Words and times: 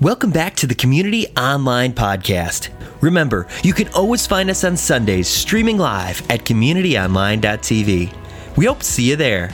Welcome 0.00 0.30
back 0.30 0.54
to 0.56 0.68
the 0.68 0.76
Community 0.76 1.26
Online 1.36 1.92
Podcast. 1.92 2.68
Remember, 3.00 3.48
you 3.64 3.72
can 3.72 3.88
always 3.88 4.28
find 4.28 4.48
us 4.48 4.62
on 4.62 4.76
Sundays 4.76 5.26
streaming 5.26 5.76
live 5.76 6.22
at 6.30 6.44
communityonline.tv. 6.44 8.14
We 8.56 8.64
hope 8.64 8.78
to 8.78 8.84
see 8.84 9.10
you 9.10 9.16
there. 9.16 9.52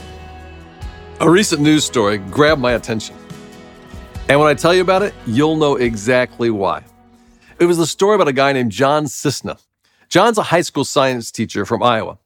A 1.21 1.31
recent 1.31 1.63
news 1.63 1.87
story 1.87 2.19
grabbed 2.19 2.61
my 2.61 2.73
attention. 2.73 3.17
And 4.29 4.39
when 4.39 4.51
I 4.51 4.53
tell 4.53 4.75
you 4.75 4.83
about 4.83 5.01
it, 5.01 5.15
you'll 5.27 5.57
know 5.57 5.77
exactly 5.77 6.51
why. 6.51 6.85
It 7.59 7.65
was 7.65 7.79
the 7.79 7.87
story 7.87 8.17
about 8.17 8.29
a 8.29 8.35
guy 8.35 8.53
named 8.53 8.71
John 8.71 9.07
Cisna. 9.07 9.59
John's 10.11 10.37
a 10.37 10.43
high 10.43 10.61
school 10.61 10.85
science 10.85 11.31
teacher 11.31 11.65
from 11.65 11.83
Iowa. 11.83 12.19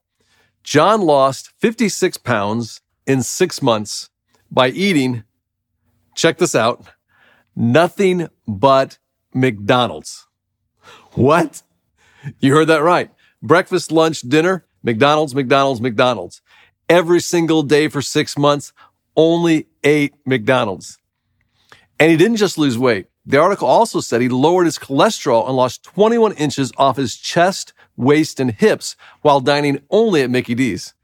John 0.64 1.02
lost 1.02 1.52
56 1.60 2.16
pounds 2.16 2.80
in 3.06 3.22
six 3.22 3.62
months 3.62 4.10
by 4.50 4.70
eating, 4.70 5.22
check 6.16 6.38
this 6.38 6.56
out, 6.56 6.84
nothing 7.58 8.28
but 8.46 8.98
McDonald's. 9.34 10.26
What? 11.12 11.62
You 12.38 12.54
heard 12.54 12.68
that 12.68 12.82
right. 12.82 13.10
Breakfast, 13.42 13.90
lunch, 13.90 14.22
dinner, 14.22 14.64
McDonald's, 14.82 15.34
McDonald's, 15.34 15.80
McDonald's. 15.80 16.40
Every 16.88 17.20
single 17.20 17.62
day 17.62 17.88
for 17.88 18.00
six 18.00 18.38
months, 18.38 18.72
only 19.16 19.66
ate 19.82 20.14
McDonald's. 20.24 20.98
And 21.98 22.10
he 22.10 22.16
didn't 22.16 22.36
just 22.36 22.56
lose 22.56 22.78
weight. 22.78 23.08
The 23.26 23.38
article 23.38 23.68
also 23.68 24.00
said 24.00 24.22
he 24.22 24.28
lowered 24.28 24.64
his 24.64 24.78
cholesterol 24.78 25.46
and 25.46 25.56
lost 25.56 25.82
21 25.82 26.32
inches 26.34 26.72
off 26.78 26.96
his 26.96 27.16
chest, 27.16 27.72
waist, 27.96 28.40
and 28.40 28.52
hips 28.52 28.96
while 29.22 29.40
dining 29.40 29.82
only 29.90 30.22
at 30.22 30.30
Mickey 30.30 30.54
D's. 30.54 30.94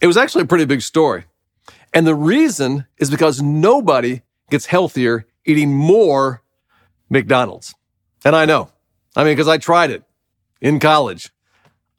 It 0.00 0.06
was 0.06 0.16
actually 0.16 0.42
a 0.42 0.46
pretty 0.46 0.66
big 0.66 0.82
story. 0.82 1.24
And 1.94 2.06
the 2.06 2.14
reason 2.14 2.86
is 2.98 3.10
because 3.10 3.42
nobody 3.42 4.22
gets 4.50 4.66
healthier 4.66 5.26
eating 5.44 5.72
more 5.72 6.42
McDonald's. 7.10 7.74
And 8.24 8.34
I 8.36 8.44
know. 8.44 8.70
I 9.16 9.24
mean, 9.24 9.32
because 9.32 9.48
I 9.48 9.58
tried 9.58 9.90
it 9.90 10.02
in 10.60 10.78
college. 10.78 11.30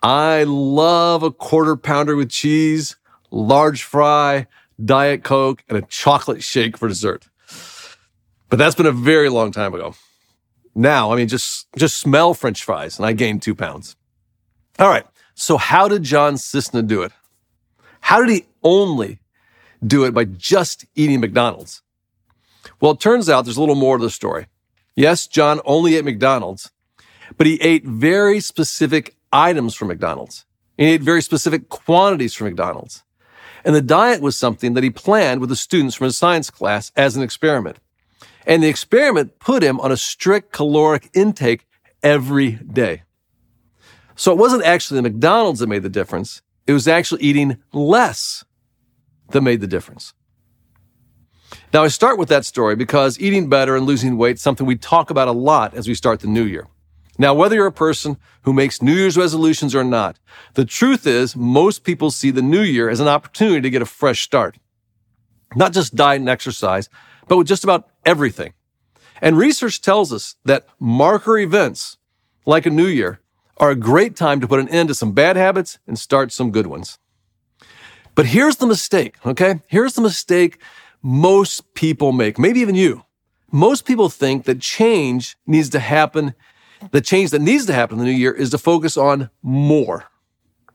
I 0.02 0.44
love 0.44 1.24
a 1.24 1.32
quarter 1.32 1.76
pounder 1.76 2.16
with 2.16 2.30
cheese, 2.30 2.98
large 3.32 3.84
fry, 3.84 4.48
Diet 4.84 5.24
Coke, 5.24 5.64
and 5.70 5.78
a 5.78 5.82
chocolate 5.84 6.44
shake 6.44 6.78
for 6.78 6.88
dessert. 6.88 7.28
But 8.50 8.58
that's 8.58 8.76
been 8.76 8.86
a 8.86 8.92
very 8.92 9.30
long 9.30 9.52
time 9.52 9.74
ago. 9.74 9.96
Now, 10.76 11.12
I 11.12 11.16
mean, 11.16 11.28
just, 11.28 11.68
just 11.78 11.98
smell 11.98 12.34
French 12.34 12.64
fries 12.64 12.98
and 12.98 13.06
I 13.06 13.14
gained 13.14 13.42
two 13.42 13.56
pounds. 13.56 13.96
All 14.80 14.90
right. 14.90 15.06
So 15.36 15.58
how 15.58 15.88
did 15.88 16.04
John 16.04 16.36
Cisna 16.36 16.86
do 16.86 17.04
it? 17.04 17.12
How 18.02 18.20
did 18.22 18.30
he 18.30 18.46
only 18.64 19.20
do 19.86 20.04
it 20.06 20.14
by 20.14 20.26
just 20.26 20.86
eating 20.96 21.20
McDonald's? 21.20 21.82
Well, 22.84 22.92
it 22.92 23.00
turns 23.00 23.30
out 23.30 23.46
there's 23.46 23.56
a 23.56 23.62
little 23.62 23.76
more 23.76 23.98
to 23.98 24.04
the 24.04 24.10
story. 24.10 24.48
Yes, 24.94 25.26
John 25.26 25.62
only 25.64 25.96
ate 25.96 26.04
McDonald's, 26.04 26.70
but 27.38 27.48
he 27.48 27.56
ate 27.62 27.86
very 27.86 28.42
specific 28.42 29.16
items 29.32 29.74
from 29.74 29.88
McDonald's. 29.88 30.46
He 30.78 30.88
ate 30.88 31.02
very 31.02 31.22
specific 31.22 31.70
quantities 31.70 32.34
from 32.34 32.48
McDonald's. 32.48 33.06
And 33.64 33.74
the 33.74 33.82
diet 33.82 34.22
was 34.22 34.36
something 34.36 34.74
that 34.74 34.84
he 34.84 34.90
planned 34.90 35.40
with 35.40 35.48
the 35.48 35.56
students 35.56 35.96
from 35.96 36.04
his 36.04 36.18
science 36.18 36.50
class 36.50 36.92
as 36.98 37.16
an 37.16 37.24
experiment. 37.24 37.78
And 38.46 38.62
the 38.62 38.68
experiment 38.68 39.40
put 39.40 39.64
him 39.64 39.80
on 39.80 39.94
a 39.94 39.96
strict 39.96 40.52
caloric 40.52 41.10
intake 41.14 41.66
every 42.04 42.52
day. 42.52 43.04
So 44.18 44.34
it 44.34 44.38
wasn't 44.38 44.66
actually 44.66 44.98
the 44.98 45.10
McDonald's 45.10 45.62
that 45.62 45.68
made 45.68 45.84
the 45.84 45.90
difference. 45.90 46.42
It 46.68 46.74
was 46.74 46.90
actually 46.90 47.22
eating 47.22 47.60
less 47.72 48.44
that 49.30 49.40
made 49.40 49.62
the 49.62 49.68
difference. 49.68 50.14
Now, 51.74 51.84
I 51.84 51.88
start 51.88 52.18
with 52.18 52.30
that 52.30 52.46
story 52.46 52.76
because 52.76 53.20
eating 53.20 53.50
better 53.50 53.76
and 53.76 53.86
losing 53.86 54.18
weight 54.18 54.36
is 54.36 54.42
something 54.42 54.66
we 54.66 54.76
talk 54.76 55.10
about 55.10 55.28
a 55.28 55.32
lot 55.32 55.74
as 55.74 55.88
we 55.88 55.96
start 55.96 56.20
the 56.20 56.28
new 56.28 56.44
year. 56.44 56.68
Now, 57.18 57.34
whether 57.34 57.56
you're 57.56 57.68
a 57.68 57.72
person 57.72 58.18
who 58.42 58.54
makes 58.54 58.82
New 58.82 58.94
Year's 58.94 59.18
resolutions 59.18 59.76
or 59.76 59.84
not, 59.84 60.18
the 60.56 60.66
truth 60.66 61.06
is 61.06 61.36
most 61.36 61.84
people 61.84 62.10
see 62.10 62.32
the 62.32 62.42
new 62.42 62.62
year 62.62 62.90
as 62.90 63.00
an 63.00 63.08
opportunity 63.08 63.62
to 63.62 63.70
get 63.70 63.82
a 63.82 63.86
fresh 63.86 64.22
start. 64.22 64.58
Not 65.56 65.74
just 65.74 65.96
diet 65.96 66.22
and 66.22 66.30
exercise, 66.30 66.90
but 67.28 67.38
with 67.38 67.48
just 67.48 67.64
about 67.64 67.88
everything. 68.06 68.54
And 69.22 69.38
research 69.38 69.82
tells 69.82 70.12
us 70.12 70.36
that 70.46 70.68
marker 70.80 71.38
events 71.38 71.98
like 72.46 72.66
a 72.66 72.72
new 72.72 72.88
year 72.88 73.22
are 73.58 73.70
a 73.70 73.76
great 73.76 74.16
time 74.16 74.42
to 74.42 74.48
put 74.48 74.60
an 74.60 74.70
end 74.70 74.90
to 74.90 74.96
some 74.96 75.12
bad 75.12 75.36
habits 75.36 75.78
and 75.88 75.98
start 75.98 76.32
some 76.32 76.52
good 76.52 76.68
ones. 76.68 76.98
But 78.16 78.28
here's 78.28 78.58
the 78.58 78.68
mistake, 78.68 79.16
okay? 79.26 79.62
Here's 79.68 79.94
the 79.94 80.02
mistake 80.02 80.60
most 81.04 81.74
people 81.74 82.14
make, 82.14 82.40
maybe 82.40 82.62
even 82.62 82.76
you. 82.76 83.04
Most 83.52 83.86
people 83.86 84.10
think 84.10 84.46
that 84.46 84.62
change 84.62 85.38
needs 85.46 85.70
to 85.70 85.80
happen. 85.80 86.34
The 86.92 87.02
change 87.02 87.30
that 87.32 87.42
needs 87.42 87.66
to 87.68 87.74
happen 87.74 88.00
in 88.00 88.06
the 88.06 88.12
new 88.12 88.18
year 88.18 88.32
is 88.32 88.50
to 88.52 88.58
focus 88.58 88.98
on 88.98 89.30
more, 89.44 90.06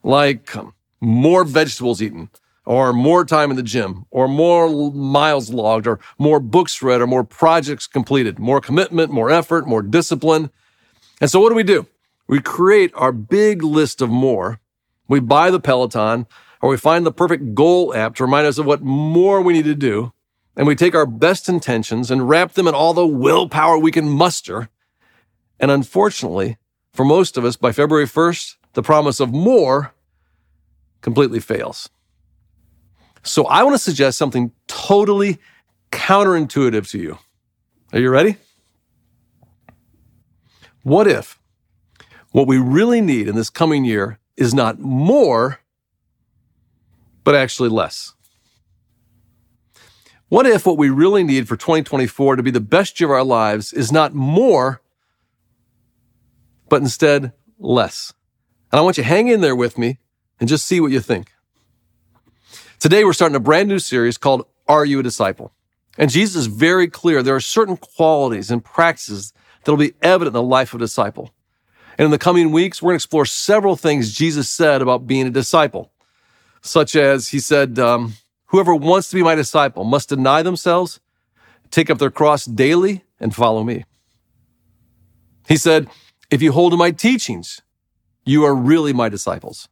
like 0.02 0.54
um, 0.54 0.74
more 1.00 1.44
vegetables 1.44 2.00
eaten, 2.00 2.30
or 2.64 2.92
more 2.92 3.24
time 3.24 3.50
in 3.50 3.56
the 3.56 3.62
gym, 3.62 4.04
or 4.10 4.28
more 4.28 4.92
miles 4.92 5.50
logged, 5.50 5.86
or 5.86 5.98
more 6.18 6.38
books 6.38 6.82
read, 6.82 7.00
or 7.00 7.06
more 7.06 7.24
projects 7.24 7.86
completed, 7.86 8.38
more 8.38 8.60
commitment, 8.60 9.10
more 9.10 9.30
effort, 9.30 9.66
more 9.66 9.82
discipline. 9.82 10.50
And 11.20 11.30
so 11.30 11.40
what 11.40 11.48
do 11.48 11.54
we 11.54 11.62
do? 11.62 11.86
We 12.26 12.40
create 12.40 12.92
our 12.94 13.12
big 13.12 13.62
list 13.62 14.02
of 14.02 14.10
more. 14.10 14.60
We 15.08 15.20
buy 15.20 15.50
the 15.50 15.60
Peloton, 15.60 16.26
or 16.60 16.68
we 16.68 16.76
find 16.76 17.06
the 17.06 17.12
perfect 17.12 17.54
goal 17.54 17.94
app 17.94 18.14
to 18.16 18.24
remind 18.24 18.46
us 18.46 18.58
of 18.58 18.66
what 18.66 18.82
more 18.82 19.40
we 19.40 19.54
need 19.54 19.64
to 19.64 19.74
do. 19.74 20.12
And 20.58 20.66
we 20.66 20.74
take 20.74 20.96
our 20.96 21.06
best 21.06 21.48
intentions 21.48 22.10
and 22.10 22.28
wrap 22.28 22.52
them 22.52 22.66
in 22.66 22.74
all 22.74 22.92
the 22.92 23.06
willpower 23.06 23.78
we 23.78 23.92
can 23.92 24.08
muster. 24.08 24.68
And 25.60 25.70
unfortunately, 25.70 26.58
for 26.92 27.04
most 27.04 27.36
of 27.36 27.44
us, 27.44 27.56
by 27.56 27.70
February 27.70 28.06
1st, 28.06 28.56
the 28.72 28.82
promise 28.82 29.20
of 29.20 29.32
more 29.32 29.94
completely 31.00 31.38
fails. 31.38 31.88
So 33.22 33.46
I 33.46 33.62
want 33.62 33.74
to 33.74 33.78
suggest 33.78 34.18
something 34.18 34.50
totally 34.66 35.38
counterintuitive 35.92 36.90
to 36.90 36.98
you. 36.98 37.18
Are 37.92 38.00
you 38.00 38.10
ready? 38.10 38.36
What 40.82 41.06
if 41.06 41.38
what 42.32 42.48
we 42.48 42.58
really 42.58 43.00
need 43.00 43.28
in 43.28 43.36
this 43.36 43.48
coming 43.48 43.84
year 43.84 44.18
is 44.36 44.54
not 44.54 44.80
more, 44.80 45.60
but 47.22 47.36
actually 47.36 47.68
less? 47.68 48.14
What 50.28 50.46
if 50.46 50.66
what 50.66 50.76
we 50.76 50.90
really 50.90 51.24
need 51.24 51.48
for 51.48 51.56
2024 51.56 52.36
to 52.36 52.42
be 52.42 52.50
the 52.50 52.60
best 52.60 53.00
year 53.00 53.08
of 53.08 53.14
our 53.14 53.24
lives 53.24 53.72
is 53.72 53.90
not 53.90 54.14
more, 54.14 54.82
but 56.68 56.82
instead 56.82 57.32
less? 57.58 58.12
And 58.70 58.78
I 58.78 58.82
want 58.82 58.98
you 58.98 59.04
to 59.04 59.08
hang 59.08 59.28
in 59.28 59.40
there 59.40 59.56
with 59.56 59.78
me 59.78 59.98
and 60.38 60.48
just 60.48 60.66
see 60.66 60.80
what 60.80 60.92
you 60.92 61.00
think. 61.00 61.32
Today, 62.78 63.04
we're 63.04 63.14
starting 63.14 63.36
a 63.36 63.40
brand 63.40 63.68
new 63.68 63.78
series 63.78 64.18
called 64.18 64.46
Are 64.68 64.84
You 64.84 65.00
a 65.00 65.02
Disciple? 65.02 65.52
And 65.96 66.10
Jesus 66.10 66.36
is 66.36 66.46
very 66.46 66.88
clear 66.88 67.22
there 67.22 67.34
are 67.34 67.40
certain 67.40 67.76
qualities 67.76 68.50
and 68.50 68.62
practices 68.62 69.32
that 69.64 69.72
will 69.72 69.78
be 69.78 69.94
evident 70.02 70.36
in 70.36 70.40
the 70.40 70.42
life 70.42 70.74
of 70.74 70.80
a 70.80 70.84
disciple. 70.84 71.32
And 71.96 72.04
in 72.04 72.10
the 72.10 72.18
coming 72.18 72.52
weeks, 72.52 72.80
we're 72.80 72.90
going 72.90 72.98
to 72.98 73.02
explore 73.02 73.26
several 73.26 73.74
things 73.74 74.12
Jesus 74.12 74.48
said 74.48 74.82
about 74.82 75.06
being 75.06 75.26
a 75.26 75.30
disciple, 75.30 75.90
such 76.60 76.94
as 76.94 77.28
he 77.28 77.40
said, 77.40 77.78
um, 77.78 78.12
Whoever 78.48 78.74
wants 78.74 79.10
to 79.10 79.16
be 79.16 79.22
my 79.22 79.34
disciple 79.34 79.84
must 79.84 80.08
deny 80.08 80.42
themselves, 80.42 81.00
take 81.70 81.90
up 81.90 81.98
their 81.98 82.10
cross 82.10 82.44
daily, 82.44 83.04
and 83.20 83.34
follow 83.34 83.62
me. 83.62 83.84
He 85.46 85.56
said, 85.56 85.88
If 86.30 86.42
you 86.42 86.52
hold 86.52 86.72
to 86.72 86.76
my 86.76 86.90
teachings, 86.90 87.62
you 88.24 88.44
are 88.44 88.54
really 88.54 88.92
my 88.92 89.08
disciples. 89.08 89.68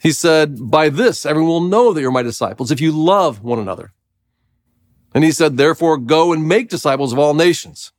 He 0.00 0.12
said, 0.12 0.70
By 0.70 0.88
this, 0.88 1.26
everyone 1.26 1.50
will 1.50 1.60
know 1.60 1.92
that 1.92 2.00
you're 2.00 2.10
my 2.10 2.22
disciples 2.22 2.70
if 2.70 2.80
you 2.80 2.90
love 2.90 3.42
one 3.42 3.58
another. 3.58 3.92
And 5.14 5.22
he 5.22 5.32
said, 5.32 5.56
Therefore, 5.56 5.98
go 5.98 6.32
and 6.32 6.48
make 6.48 6.68
disciples 6.68 7.12
of 7.12 7.18
all 7.18 7.34
nations. 7.34 7.92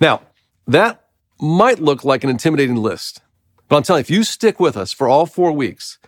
Now, 0.00 0.22
that 0.66 1.04
might 1.40 1.80
look 1.80 2.04
like 2.04 2.22
an 2.22 2.30
intimidating 2.30 2.76
list, 2.76 3.20
but 3.68 3.76
I'm 3.76 3.82
telling 3.82 4.00
you, 4.00 4.04
if 4.04 4.10
you 4.10 4.24
stick 4.24 4.60
with 4.60 4.76
us 4.76 4.92
for 4.92 5.08
all 5.08 5.26
four 5.26 5.52
weeks, 5.52 5.98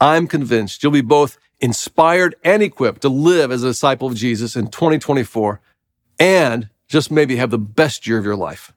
I'm 0.00 0.26
convinced 0.26 0.82
you'll 0.82 0.92
be 0.92 1.00
both 1.00 1.38
inspired 1.60 2.34
and 2.44 2.62
equipped 2.62 3.02
to 3.02 3.08
live 3.08 3.50
as 3.50 3.62
a 3.62 3.68
disciple 3.68 4.08
of 4.08 4.14
Jesus 4.14 4.56
in 4.56 4.68
2024 4.68 5.60
and 6.18 6.68
just 6.88 7.10
maybe 7.10 7.36
have 7.36 7.50
the 7.50 7.58
best 7.58 8.06
year 8.06 8.18
of 8.18 8.24
your 8.24 8.36
life. 8.36 8.72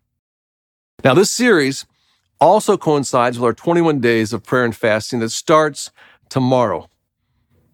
Now, 1.03 1.13
this 1.13 1.31
series 1.31 1.85
also 2.39 2.77
coincides 2.77 3.37
with 3.37 3.45
our 3.45 3.53
21 3.53 3.99
days 3.99 4.33
of 4.33 4.43
prayer 4.43 4.65
and 4.65 4.75
fasting 4.75 5.19
that 5.19 5.29
starts 5.29 5.91
tomorrow. 6.29 6.89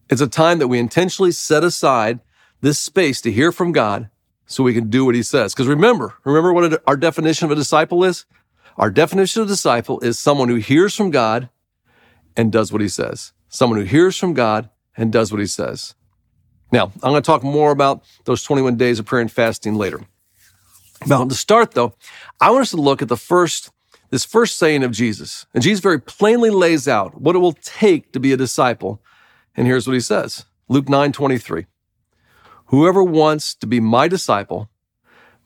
It's 0.09 0.21
a 0.21 0.27
time 0.27 0.59
that 0.59 0.67
we 0.67 0.79
intentionally 0.79 1.31
set 1.31 1.63
aside 1.63 2.19
this 2.61 2.79
space 2.79 3.21
to 3.21 3.31
hear 3.31 3.51
from 3.51 3.71
God 3.71 4.09
so 4.45 4.63
we 4.63 4.73
can 4.73 4.89
do 4.89 5.05
what 5.05 5.15
he 5.15 5.23
says. 5.23 5.53
Because 5.53 5.67
remember, 5.67 6.15
remember 6.23 6.53
what 6.53 6.83
our 6.87 6.97
definition 6.97 7.45
of 7.45 7.51
a 7.51 7.55
disciple 7.55 8.03
is? 8.03 8.25
Our 8.77 8.91
definition 8.91 9.41
of 9.41 9.47
a 9.47 9.51
disciple 9.51 9.99
is 10.01 10.19
someone 10.19 10.49
who 10.49 10.55
hears 10.55 10.95
from 10.95 11.09
God 11.09 11.49
and 12.35 12.51
does 12.51 12.71
what 12.71 12.81
he 12.81 12.89
says. 12.89 13.33
Someone 13.55 13.79
who 13.79 13.85
hears 13.85 14.17
from 14.17 14.33
God 14.33 14.69
and 14.97 15.13
does 15.13 15.31
what 15.31 15.39
he 15.39 15.47
says. 15.47 15.95
Now, 16.73 16.91
I'm 16.95 17.11
going 17.11 17.15
to 17.15 17.25
talk 17.25 17.41
more 17.41 17.71
about 17.71 18.03
those 18.25 18.43
21 18.43 18.75
days 18.75 18.99
of 18.99 19.05
prayer 19.05 19.21
and 19.21 19.31
fasting 19.31 19.75
later. 19.75 20.01
Now, 21.07 21.23
to 21.23 21.33
start 21.33 21.71
though, 21.71 21.93
I 22.41 22.51
want 22.51 22.63
us 22.63 22.71
to 22.71 22.77
look 22.77 23.01
at 23.01 23.07
the 23.07 23.15
first, 23.15 23.71
this 24.09 24.25
first 24.25 24.57
saying 24.57 24.83
of 24.83 24.91
Jesus. 24.91 25.45
And 25.53 25.63
Jesus 25.63 25.81
very 25.81 26.01
plainly 26.01 26.49
lays 26.49 26.85
out 26.85 27.21
what 27.21 27.33
it 27.33 27.39
will 27.39 27.53
take 27.53 28.11
to 28.11 28.19
be 28.19 28.33
a 28.33 28.37
disciple. 28.37 29.01
And 29.55 29.65
here's 29.65 29.87
what 29.87 29.93
he 29.93 30.01
says. 30.01 30.43
Luke 30.67 30.89
9, 30.89 31.13
23. 31.13 31.65
Whoever 32.65 33.05
wants 33.05 33.55
to 33.55 33.67
be 33.67 33.79
my 33.79 34.09
disciple 34.09 34.69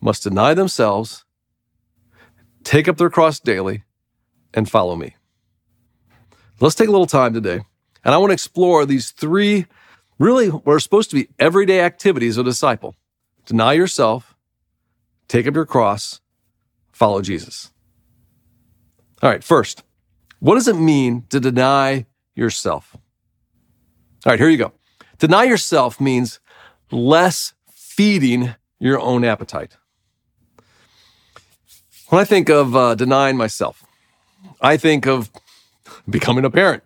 must 0.01 0.23
deny 0.23 0.55
themselves, 0.55 1.25
take 2.63 2.87
up 2.87 2.97
their 2.97 3.11
cross 3.11 3.39
daily, 3.39 3.83
and 4.51 4.67
follow 4.67 4.95
me. 4.95 5.15
Let's 6.59 6.73
take 6.73 6.87
a 6.87 6.91
little 6.91 7.05
time 7.05 7.35
today. 7.35 7.61
And 8.03 8.13
I 8.13 8.17
want 8.17 8.29
to 8.29 8.33
explore 8.33 8.85
these 8.85 9.11
three 9.11 9.65
really 10.17 10.49
what 10.49 10.73
are 10.73 10.79
supposed 10.79 11.09
to 11.11 11.15
be 11.15 11.29
everyday 11.39 11.81
activities 11.81 12.37
of 12.37 12.45
a 12.45 12.49
disciple. 12.49 12.95
Deny 13.45 13.73
yourself, 13.73 14.35
take 15.27 15.47
up 15.47 15.55
your 15.55 15.65
cross, 15.65 16.21
follow 16.91 17.21
Jesus. 17.21 17.71
All 19.21 19.29
right, 19.29 19.43
first, 19.43 19.83
what 20.39 20.55
does 20.55 20.67
it 20.67 20.75
mean 20.75 21.25
to 21.29 21.39
deny 21.39 22.05
yourself? 22.35 22.95
All 24.25 24.31
right, 24.31 24.39
here 24.39 24.49
you 24.49 24.57
go. 24.57 24.73
Deny 25.17 25.43
yourself 25.43 25.99
means 25.99 26.39
less 26.91 27.53
feeding 27.71 28.55
your 28.79 28.99
own 28.99 29.25
appetite. 29.25 29.75
When 32.07 32.21
I 32.21 32.25
think 32.25 32.49
of 32.49 32.75
uh, 32.75 32.95
denying 32.95 33.37
myself, 33.37 33.83
I 34.61 34.77
think 34.77 35.05
of 35.05 35.29
becoming 36.09 36.45
a 36.45 36.49
parent. 36.49 36.83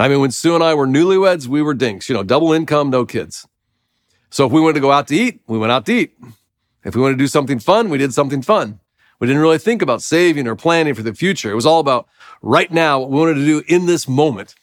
I 0.00 0.08
mean, 0.08 0.20
when 0.20 0.30
Sue 0.30 0.54
and 0.54 0.64
I 0.64 0.72
were 0.72 0.86
newlyweds, 0.86 1.46
we 1.46 1.60
were 1.60 1.74
dinks, 1.74 2.08
you 2.08 2.14
know, 2.14 2.22
double 2.22 2.54
income, 2.54 2.88
no 2.88 3.04
kids. 3.04 3.46
So 4.30 4.46
if 4.46 4.52
we 4.52 4.60
wanted 4.60 4.74
to 4.74 4.80
go 4.80 4.92
out 4.92 5.08
to 5.08 5.14
eat, 5.14 5.42
we 5.46 5.58
went 5.58 5.72
out 5.72 5.84
to 5.86 5.92
eat. 5.92 6.16
If 6.84 6.96
we 6.96 7.02
wanted 7.02 7.18
to 7.18 7.24
do 7.24 7.26
something 7.26 7.58
fun, 7.58 7.90
we 7.90 7.98
did 7.98 8.14
something 8.14 8.40
fun. 8.40 8.80
We 9.18 9.26
didn't 9.26 9.42
really 9.42 9.58
think 9.58 9.82
about 9.82 10.00
saving 10.00 10.48
or 10.48 10.56
planning 10.56 10.94
for 10.94 11.02
the 11.02 11.12
future. 11.12 11.50
It 11.50 11.54
was 11.54 11.66
all 11.66 11.80
about 11.80 12.08
right 12.40 12.70
now, 12.70 12.98
what 12.98 13.10
we 13.10 13.18
wanted 13.18 13.34
to 13.34 13.44
do 13.44 13.62
in 13.68 13.84
this 13.84 14.08
moment. 14.08 14.54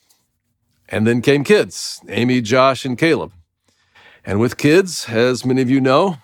And 0.89 1.05
then 1.05 1.21
came 1.21 1.43
kids, 1.43 2.01
Amy, 2.09 2.41
Josh, 2.41 2.83
and 2.83 2.97
Caleb. 2.97 3.31
And 4.25 4.39
with 4.39 4.57
kids, 4.57 5.07
as 5.07 5.45
many 5.45 5.61
of 5.61 5.69
you 5.69 5.79
know, 5.79 6.17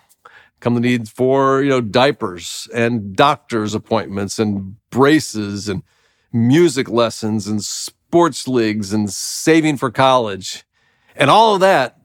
come 0.58 0.74
the 0.74 0.80
need 0.80 1.08
for, 1.08 1.62
you 1.62 1.68
know, 1.68 1.80
diapers 1.80 2.66
and 2.74 3.14
doctor's 3.14 3.74
appointments 3.74 4.40
and 4.40 4.76
braces 4.90 5.68
and 5.68 5.84
music 6.32 6.88
lessons 6.88 7.46
and 7.46 7.62
sports 8.14 8.46
leagues 8.46 8.92
and 8.92 9.10
saving 9.10 9.76
for 9.76 9.90
college. 9.90 10.62
And 11.16 11.28
all 11.28 11.54
of 11.54 11.60
that 11.62 11.98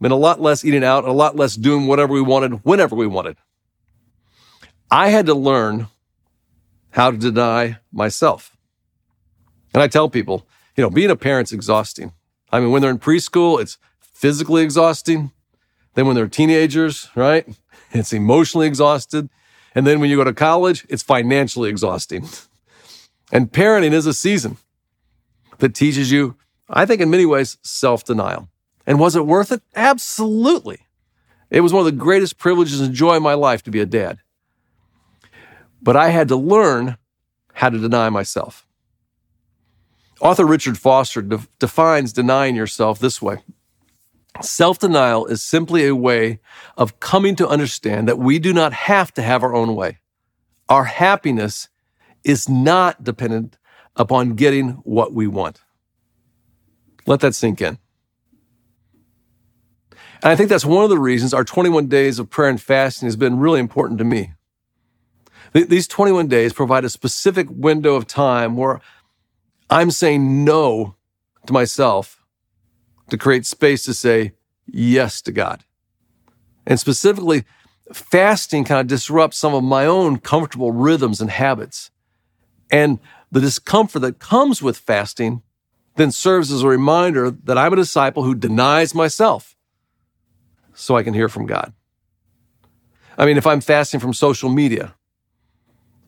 meant 0.00 0.10
a 0.10 0.16
lot 0.16 0.40
less 0.40 0.64
eating 0.64 0.82
out, 0.82 1.04
a 1.04 1.12
lot 1.12 1.36
less 1.36 1.54
doing 1.54 1.86
whatever 1.86 2.12
we 2.12 2.20
wanted, 2.20 2.64
whenever 2.64 2.96
we 2.96 3.06
wanted. 3.06 3.36
I 4.90 5.10
had 5.10 5.26
to 5.26 5.34
learn 5.34 5.86
how 6.90 7.12
to 7.12 7.16
deny 7.16 7.78
myself. 7.92 8.56
And 9.72 9.80
I 9.80 9.86
tell 9.86 10.10
people, 10.10 10.48
you 10.76 10.82
know, 10.82 10.90
being 10.90 11.10
a 11.10 11.16
parent's 11.16 11.52
exhausting. 11.52 12.12
I 12.50 12.58
mean, 12.58 12.72
when 12.72 12.82
they're 12.82 12.90
in 12.90 12.98
preschool, 12.98 13.60
it's 13.60 13.78
physically 14.00 14.64
exhausting. 14.64 15.30
Then 15.94 16.08
when 16.08 16.16
they're 16.16 16.26
teenagers, 16.26 17.08
right? 17.14 17.46
It's 17.92 18.12
emotionally 18.12 18.66
exhausted. 18.66 19.30
And 19.76 19.86
then 19.86 20.00
when 20.00 20.10
you 20.10 20.16
go 20.16 20.24
to 20.24 20.34
college, 20.34 20.84
it's 20.88 21.04
financially 21.04 21.70
exhausting. 21.70 22.28
And 23.32 23.50
parenting 23.50 23.92
is 23.92 24.06
a 24.06 24.14
season 24.14 24.56
that 25.58 25.74
teaches 25.74 26.10
you, 26.10 26.36
I 26.68 26.86
think 26.86 27.00
in 27.00 27.10
many 27.10 27.26
ways, 27.26 27.58
self 27.62 28.04
denial. 28.04 28.48
And 28.86 29.00
was 29.00 29.16
it 29.16 29.26
worth 29.26 29.52
it? 29.52 29.62
Absolutely. 29.74 30.86
It 31.50 31.60
was 31.60 31.72
one 31.72 31.80
of 31.80 31.86
the 31.86 31.92
greatest 31.92 32.38
privileges 32.38 32.80
and 32.80 32.94
joy 32.94 33.16
of 33.16 33.22
my 33.22 33.34
life 33.34 33.62
to 33.64 33.70
be 33.70 33.80
a 33.80 33.86
dad. 33.86 34.18
But 35.82 35.96
I 35.96 36.08
had 36.08 36.28
to 36.28 36.36
learn 36.36 36.96
how 37.52 37.70
to 37.70 37.78
deny 37.78 38.10
myself. 38.10 38.66
Author 40.20 40.46
Richard 40.46 40.78
Foster 40.78 41.22
de- 41.22 41.46
defines 41.58 42.12
denying 42.12 42.56
yourself 42.56 42.98
this 42.98 43.20
way 43.20 43.38
Self 44.42 44.78
denial 44.78 45.26
is 45.26 45.42
simply 45.42 45.86
a 45.86 45.94
way 45.94 46.40
of 46.76 47.00
coming 47.00 47.36
to 47.36 47.48
understand 47.48 48.08
that 48.08 48.18
we 48.18 48.38
do 48.38 48.52
not 48.52 48.72
have 48.72 49.12
to 49.14 49.22
have 49.22 49.42
our 49.42 49.54
own 49.54 49.74
way. 49.74 49.98
Our 50.68 50.84
happiness 50.84 51.68
is 52.24 52.48
not 52.48 53.04
dependent 53.04 53.56
upon 53.96 54.34
getting 54.34 54.70
what 54.84 55.12
we 55.12 55.26
want. 55.26 55.60
Let 57.06 57.20
that 57.20 57.34
sink 57.34 57.60
in. 57.60 57.78
And 60.22 60.32
I 60.32 60.36
think 60.36 60.48
that's 60.48 60.64
one 60.64 60.84
of 60.84 60.90
the 60.90 60.98
reasons 60.98 61.34
our 61.34 61.44
21 61.44 61.86
days 61.86 62.18
of 62.18 62.30
prayer 62.30 62.48
and 62.48 62.60
fasting 62.60 63.06
has 63.06 63.16
been 63.16 63.38
really 63.38 63.60
important 63.60 63.98
to 63.98 64.04
me. 64.04 64.32
These 65.52 65.88
21 65.88 66.28
days 66.28 66.52
provide 66.52 66.84
a 66.84 66.90
specific 66.90 67.46
window 67.50 67.94
of 67.94 68.06
time 68.06 68.56
where 68.56 68.80
I'm 69.70 69.90
saying 69.90 70.44
no 70.44 70.96
to 71.46 71.52
myself 71.52 72.22
to 73.10 73.16
create 73.16 73.46
space 73.46 73.84
to 73.84 73.94
say 73.94 74.32
yes 74.66 75.22
to 75.22 75.32
God. 75.32 75.64
And 76.66 76.78
specifically, 76.78 77.44
fasting 77.92 78.64
kind 78.64 78.80
of 78.80 78.86
disrupts 78.86 79.38
some 79.38 79.54
of 79.54 79.62
my 79.62 79.86
own 79.86 80.18
comfortable 80.18 80.72
rhythms 80.72 81.20
and 81.20 81.30
habits. 81.30 81.90
And 82.70 82.98
the 83.36 83.42
discomfort 83.42 84.00
that 84.00 84.18
comes 84.18 84.62
with 84.62 84.78
fasting 84.78 85.42
then 85.96 86.10
serves 86.10 86.50
as 86.50 86.62
a 86.62 86.68
reminder 86.68 87.30
that 87.30 87.58
I'm 87.58 87.74
a 87.74 87.76
disciple 87.76 88.22
who 88.22 88.34
denies 88.34 88.94
myself 88.94 89.54
so 90.72 90.96
I 90.96 91.02
can 91.02 91.12
hear 91.12 91.28
from 91.28 91.44
God. 91.44 91.74
I 93.18 93.26
mean, 93.26 93.36
if 93.36 93.46
I'm 93.46 93.60
fasting 93.60 94.00
from 94.00 94.14
social 94.14 94.48
media, 94.48 94.94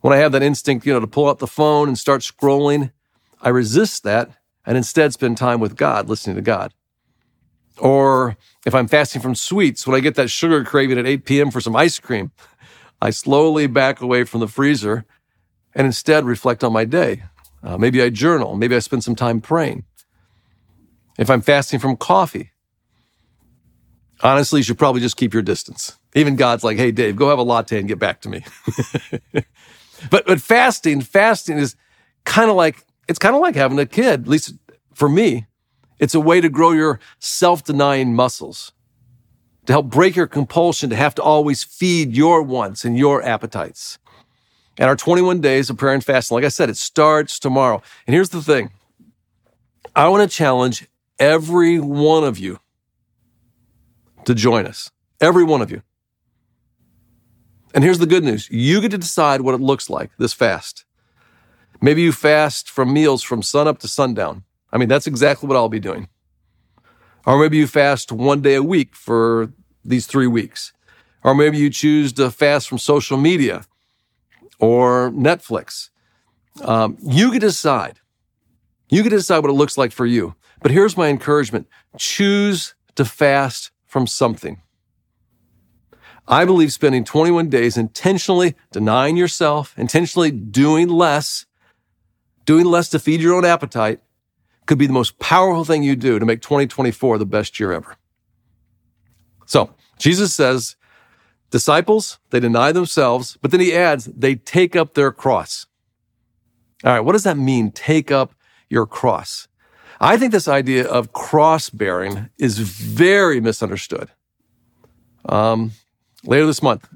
when 0.01 0.11
I 0.11 0.17
have 0.17 0.31
that 0.31 0.41
instinct, 0.41 0.87
you 0.87 0.93
know, 0.93 0.99
to 0.99 1.05
pull 1.05 1.29
out 1.29 1.37
the 1.37 1.45
phone 1.45 1.87
and 1.87 1.99
start 1.99 2.21
scrolling, 2.21 2.91
I 3.43 3.49
resist 3.49 4.01
that 4.03 4.31
and 4.65 4.75
instead 4.75 5.13
spend 5.13 5.37
time 5.37 5.59
with 5.59 5.75
God, 5.75 6.09
listening 6.09 6.35
to 6.35 6.41
God. 6.41 6.73
Or 7.77 8.37
if 8.65 8.73
I'm 8.73 8.87
fasting 8.87 9.21
from 9.21 9.35
sweets, 9.35 9.85
when 9.85 9.95
I 9.95 9.99
get 9.99 10.15
that 10.15 10.31
sugar 10.31 10.63
craving 10.63 10.97
at 10.97 11.05
8 11.05 11.25
p.m. 11.25 11.51
for 11.51 11.61
some 11.61 11.75
ice 11.75 11.99
cream, 11.99 12.31
I 12.99 13.11
slowly 13.11 13.67
back 13.67 14.01
away 14.01 14.23
from 14.23 14.39
the 14.39 14.47
freezer 14.47 15.05
and 15.79 15.85
instead 15.85 16.25
reflect 16.25 16.61
on 16.61 16.73
my 16.73 16.83
day. 16.83 17.23
Uh, 17.63 17.77
maybe 17.77 18.03
I 18.03 18.09
journal. 18.09 18.57
Maybe 18.57 18.75
I 18.75 18.79
spend 18.79 19.01
some 19.01 19.15
time 19.15 19.39
praying. 19.39 19.85
If 21.17 21.29
I'm 21.29 21.39
fasting 21.39 21.79
from 21.79 21.95
coffee, 21.95 22.51
honestly, 24.21 24.59
you 24.59 24.63
should 24.65 24.77
probably 24.77 24.99
just 24.99 25.15
keep 25.15 25.33
your 25.33 25.41
distance. 25.41 25.97
Even 26.15 26.35
God's 26.35 26.65
like, 26.65 26.75
hey, 26.75 26.91
Dave, 26.91 27.15
go 27.15 27.29
have 27.29 27.39
a 27.39 27.43
latte 27.43 27.79
and 27.79 27.87
get 27.87 27.97
back 27.97 28.19
to 28.21 28.29
me. 28.29 28.43
but, 30.11 30.25
but 30.25 30.41
fasting, 30.41 30.99
fasting 30.99 31.57
is 31.57 31.77
kind 32.25 32.49
of 32.49 32.57
like, 32.57 32.85
it's 33.07 33.19
kind 33.19 33.33
of 33.33 33.41
like 33.41 33.55
having 33.55 33.79
a 33.79 33.85
kid, 33.85 34.23
at 34.23 34.27
least 34.27 34.55
for 34.93 35.07
me. 35.07 35.47
It's 35.97 36.13
a 36.13 36.19
way 36.19 36.41
to 36.41 36.49
grow 36.49 36.73
your 36.73 36.99
self 37.19 37.63
denying 37.63 38.13
muscles, 38.13 38.73
to 39.65 39.71
help 39.71 39.85
break 39.85 40.17
your 40.17 40.27
compulsion 40.27 40.89
to 40.89 40.97
have 40.97 41.15
to 41.15 41.21
always 41.21 41.63
feed 41.63 42.17
your 42.17 42.43
wants 42.43 42.83
and 42.83 42.97
your 42.97 43.23
appetites. 43.23 43.97
And 44.79 44.87
our 44.87 44.95
21 44.95 45.41
days 45.41 45.69
of 45.69 45.77
prayer 45.77 45.93
and 45.93 46.03
fasting, 46.03 46.35
like 46.35 46.45
I 46.45 46.47
said, 46.47 46.69
it 46.69 46.77
starts 46.77 47.37
tomorrow. 47.37 47.83
And 48.07 48.13
here's 48.13 48.29
the 48.29 48.41
thing 48.41 48.71
I 49.93 50.07
want 50.07 50.27
to 50.27 50.35
challenge 50.35 50.87
every 51.19 51.79
one 51.79 52.23
of 52.23 52.39
you 52.39 52.61
to 54.23 54.33
join 54.33 54.65
us. 54.65 54.89
Every 55.19 55.43
one 55.43 55.61
of 55.61 55.69
you. 55.69 55.81
And 57.75 57.83
here's 57.83 57.99
the 57.99 58.05
good 58.05 58.23
news 58.23 58.49
you 58.49 58.79
get 58.79 58.91
to 58.91 58.97
decide 58.97 59.41
what 59.41 59.53
it 59.53 59.59
looks 59.59 59.89
like 59.89 60.11
this 60.17 60.31
fast. 60.31 60.85
Maybe 61.81 62.01
you 62.01 62.13
fast 62.13 62.69
from 62.69 62.93
meals 62.93 63.21
from 63.21 63.43
sunup 63.43 63.79
to 63.79 63.87
sundown. 63.89 64.43
I 64.71 64.77
mean, 64.77 64.87
that's 64.87 65.07
exactly 65.07 65.47
what 65.47 65.57
I'll 65.57 65.67
be 65.67 65.81
doing. 65.81 66.07
Or 67.25 67.37
maybe 67.37 67.57
you 67.57 67.67
fast 67.67 68.13
one 68.13 68.41
day 68.41 68.55
a 68.55 68.63
week 68.63 68.95
for 68.95 69.51
these 69.83 70.07
three 70.07 70.27
weeks. 70.27 70.71
Or 71.21 71.35
maybe 71.35 71.57
you 71.57 71.69
choose 71.69 72.13
to 72.13 72.31
fast 72.31 72.69
from 72.69 72.77
social 72.77 73.17
media 73.17 73.65
or 74.59 75.11
Netflix. 75.11 75.89
Um, 76.61 76.97
you 77.01 77.31
to 77.33 77.39
decide. 77.39 77.99
You 78.89 79.03
to 79.03 79.09
decide 79.09 79.39
what 79.39 79.49
it 79.49 79.53
looks 79.53 79.77
like 79.77 79.91
for 79.91 80.05
you. 80.05 80.35
But 80.61 80.71
here's 80.71 80.97
my 80.97 81.07
encouragement 81.07 81.67
choose 81.97 82.75
to 82.95 83.05
fast 83.05 83.71
from 83.85 84.07
something. 84.07 84.61
I 86.27 86.45
believe 86.45 86.71
spending 86.71 87.03
21 87.03 87.49
days 87.49 87.75
intentionally 87.75 88.55
denying 88.71 89.17
yourself, 89.17 89.73
intentionally 89.77 90.29
doing 90.29 90.87
less, 90.87 91.45
doing 92.45 92.65
less 92.65 92.89
to 92.89 92.99
feed 92.99 93.21
your 93.21 93.33
own 93.33 93.45
appetite 93.45 94.01
could 94.67 94.77
be 94.77 94.85
the 94.85 94.93
most 94.93 95.17
powerful 95.17 95.65
thing 95.65 95.81
you 95.81 95.95
do 95.95 96.19
to 96.19 96.25
make 96.25 96.41
2024 96.41 97.17
the 97.17 97.25
best 97.25 97.59
year 97.59 97.71
ever. 97.71 97.95
So 99.47 99.73
Jesus 99.97 100.35
says, 100.35 100.75
disciples, 101.49 102.19
they 102.29 102.39
deny 102.39 102.71
themselves, 102.71 103.37
but 103.41 103.51
then 103.51 103.59
he 103.59 103.73
adds, 103.73 104.05
they 104.05 104.35
take 104.35 104.75
up 104.75 104.93
their 104.93 105.11
cross. 105.11 105.65
All 106.83 106.93
right, 106.93 106.99
what 106.99 107.13
does 107.13 107.23
that 107.23 107.37
mean? 107.37 107.71
Take 107.71 108.11
up 108.11 108.33
your 108.69 108.85
cross. 108.85 109.47
I 109.99 110.17
think 110.17 110.31
this 110.31 110.47
idea 110.47 110.87
of 110.87 111.11
cross 111.11 111.69
bearing 111.69 112.29
is 112.37 112.59
very 112.59 113.41
misunderstood. 113.41 114.09
Um, 115.25 115.71
later 116.23 116.45
this 116.45 116.63
month, 116.63 116.87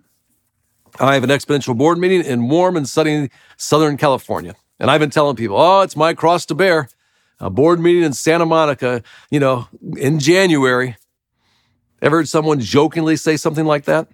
I 1.00 1.16
have 1.16 1.24
an 1.24 1.30
exponential 1.30 1.78
board 1.78 1.98
meeting 1.98 2.24
in 2.24 2.48
warm 2.48 2.78
and 2.78 2.88
sunny 2.88 3.30
Southern 3.58 3.98
California. 3.98 4.56
And 4.80 4.90
I've 4.90 5.00
been 5.00 5.10
telling 5.10 5.36
people, 5.36 5.58
oh, 5.58 5.82
it's 5.82 5.96
my 5.96 6.14
cross 6.14 6.46
to 6.48 6.56
bear. 6.56 6.88
A 7.40 7.50
board 7.50 7.80
meeting 7.80 8.04
in 8.04 8.14
Santa 8.14 8.46
Monica, 8.46 9.04
you 9.30 9.40
know, 9.40 9.68
in 9.98 10.20
January. 10.20 10.96
Ever 12.02 12.18
heard 12.18 12.30
someone 12.30 12.60
jokingly 12.60 13.16
say 13.16 13.38
something 13.38 13.66
like 13.66 13.86
that? 13.86 14.08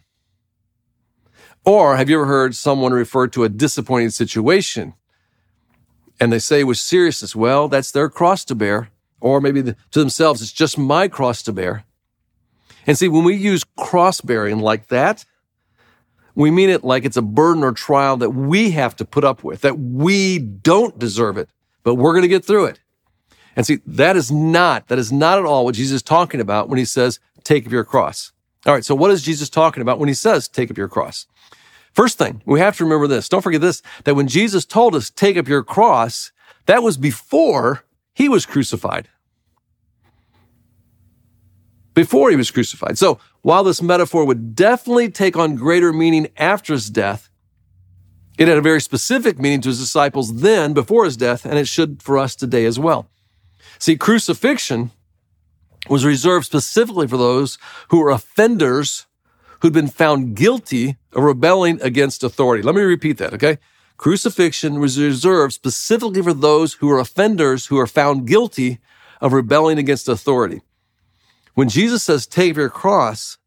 Or 1.69 1.97
have 1.97 2.09
you 2.09 2.15
ever 2.15 2.25
heard 2.25 2.55
someone 2.55 2.93
refer 2.93 3.27
to 3.27 3.43
a 3.43 3.47
disappointing 3.47 4.09
situation 4.09 4.95
and 6.19 6.33
they 6.33 6.39
say 6.39 6.63
with 6.63 6.79
seriousness, 6.79 7.35
well, 7.35 7.67
that's 7.67 7.91
their 7.91 8.09
cross 8.09 8.43
to 8.45 8.55
bear. 8.55 8.89
Or 9.21 9.39
maybe 9.39 9.61
the, 9.61 9.75
to 9.91 9.99
themselves, 9.99 10.41
it's 10.41 10.51
just 10.51 10.79
my 10.79 11.07
cross 11.07 11.43
to 11.43 11.53
bear. 11.53 11.83
And 12.88 12.97
see, 12.97 13.07
when 13.07 13.23
we 13.23 13.35
use 13.35 13.63
cross 13.77 14.19
bearing 14.19 14.57
like 14.57 14.88
that, 14.88 15.25
we 16.33 16.49
mean 16.49 16.71
it 16.71 16.83
like 16.83 17.05
it's 17.05 17.17
a 17.17 17.21
burden 17.21 17.63
or 17.63 17.71
trial 17.71 18.17
that 18.17 18.31
we 18.31 18.71
have 18.71 18.95
to 18.95 19.05
put 19.05 19.23
up 19.23 19.43
with, 19.43 19.61
that 19.61 19.77
we 19.77 20.39
don't 20.39 20.97
deserve 20.97 21.38
it, 21.38 21.49
but 21.83 21.95
we're 21.95 22.13
going 22.13 22.23
to 22.23 22.27
get 22.27 22.43
through 22.43 22.65
it. 22.65 22.79
And 23.55 23.63
see, 23.63 23.77
that 23.85 24.17
is 24.17 24.31
not, 24.31 24.88
that 24.88 24.97
is 24.97 25.11
not 25.11 25.38
at 25.38 25.45
all 25.45 25.65
what 25.65 25.75
Jesus 25.75 25.97
is 25.97 26.01
talking 26.01 26.41
about 26.41 26.67
when 26.67 26.79
he 26.79 26.85
says, 26.85 27.19
take 27.43 27.67
up 27.67 27.71
your 27.71 27.83
cross. 27.83 28.31
All 28.65 28.73
right. 28.73 28.83
So 28.83 28.95
what 28.95 29.11
is 29.11 29.21
Jesus 29.21 29.51
talking 29.51 29.81
about 29.81 29.99
when 29.99 30.07
he 30.07 30.15
says, 30.15 30.47
take 30.47 30.71
up 30.71 30.77
your 30.77 30.88
cross? 30.88 31.27
First 31.93 32.17
thing, 32.17 32.41
we 32.46 32.60
have 32.60 32.77
to 32.77 32.84
remember 32.84 33.08
this. 33.08 33.29
Don't 33.29 33.41
forget 33.41 33.62
this, 33.62 33.81
that 34.03 34.15
when 34.15 34.27
Jesus 34.27 34.65
told 34.65 34.96
us, 34.96 35.10
take 35.10 35.38
up 35.38 35.48
your 35.48 35.63
cross, 35.63 36.31
that 36.65 36.84
was 36.84 36.98
before 36.98 37.84
he 38.13 38.29
was 38.29 38.46
crucified. 38.46 39.10
Before 41.93 42.29
he 42.29 42.36
was 42.36 42.51
crucified. 42.51 42.98
So 42.98 43.19
while 43.41 43.63
this 43.63 43.81
metaphor 43.81 44.24
would 44.25 44.55
definitely 44.55 45.10
take 45.10 45.36
on 45.36 45.55
greater 45.55 45.91
meaning 45.91 46.27
after 46.38 46.74
his 46.74 46.89
death, 46.89 47.29
it 48.38 48.48
had 48.48 48.58
a 48.58 48.62
very 48.62 48.79
specific 48.79 49.38
meaning 49.38 49.60
to 49.62 49.69
his 49.69 49.79
disciples 49.79 50.41
then 50.41 50.74
before 50.74 51.03
his 51.03 51.17
death, 51.17 51.43
and 51.46 51.60
it 51.60 51.67
should 51.67 52.01
for 52.01 52.17
us 52.17 52.36
today 52.36 52.65
as 52.65 52.79
well. 52.79 53.10
See, 53.79 53.98
crucifixion 53.98 54.91
was 55.89 56.05
reserved 56.05 56.46
specifically 56.46 57.08
for 57.08 57.17
those 57.17 57.58
who 57.89 58.00
were 58.00 58.12
offenders 58.12 59.08
who'd 59.61 59.73
been 59.73 59.87
found 59.87 60.35
guilty 60.35 60.97
of 61.13 61.23
rebelling 61.23 61.81
against 61.81 62.23
authority. 62.23 62.63
Let 62.63 62.75
me 62.75 62.81
repeat 62.81 63.17
that, 63.17 63.33
okay? 63.33 63.57
Crucifixion 63.97 64.79
was 64.79 64.99
reserved 64.99 65.53
specifically 65.53 66.21
for 66.21 66.33
those 66.33 66.75
who 66.75 66.89
are 66.89 66.99
offenders 66.99 67.65
who 67.65 67.77
are 67.77 67.87
found 67.87 68.27
guilty 68.27 68.79
of 69.19 69.33
rebelling 69.33 69.77
against 69.77 70.07
authority. 70.07 70.61
When 71.53 71.67
Jesus 71.67 72.03
says, 72.03 72.25
take 72.25 72.55
your 72.55 72.69
cross, 72.69 73.37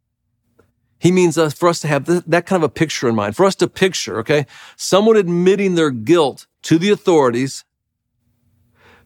he 0.99 1.11
means 1.11 1.39
us, 1.39 1.55
for 1.55 1.69
us 1.69 1.81
to 1.81 1.89
have 1.89 2.07
th- 2.07 2.25
that 2.27 2.45
kind 2.45 2.63
of 2.63 2.71
a 2.71 2.73
picture 2.73 3.09
in 3.09 3.15
mind, 3.15 3.35
for 3.35 3.47
us 3.47 3.55
to 3.57 3.67
picture, 3.67 4.19
okay? 4.19 4.47
Someone 4.77 5.17
admitting 5.17 5.75
their 5.75 5.91
guilt 5.91 6.47
to 6.63 6.79
the 6.79 6.91
authorities, 6.91 7.65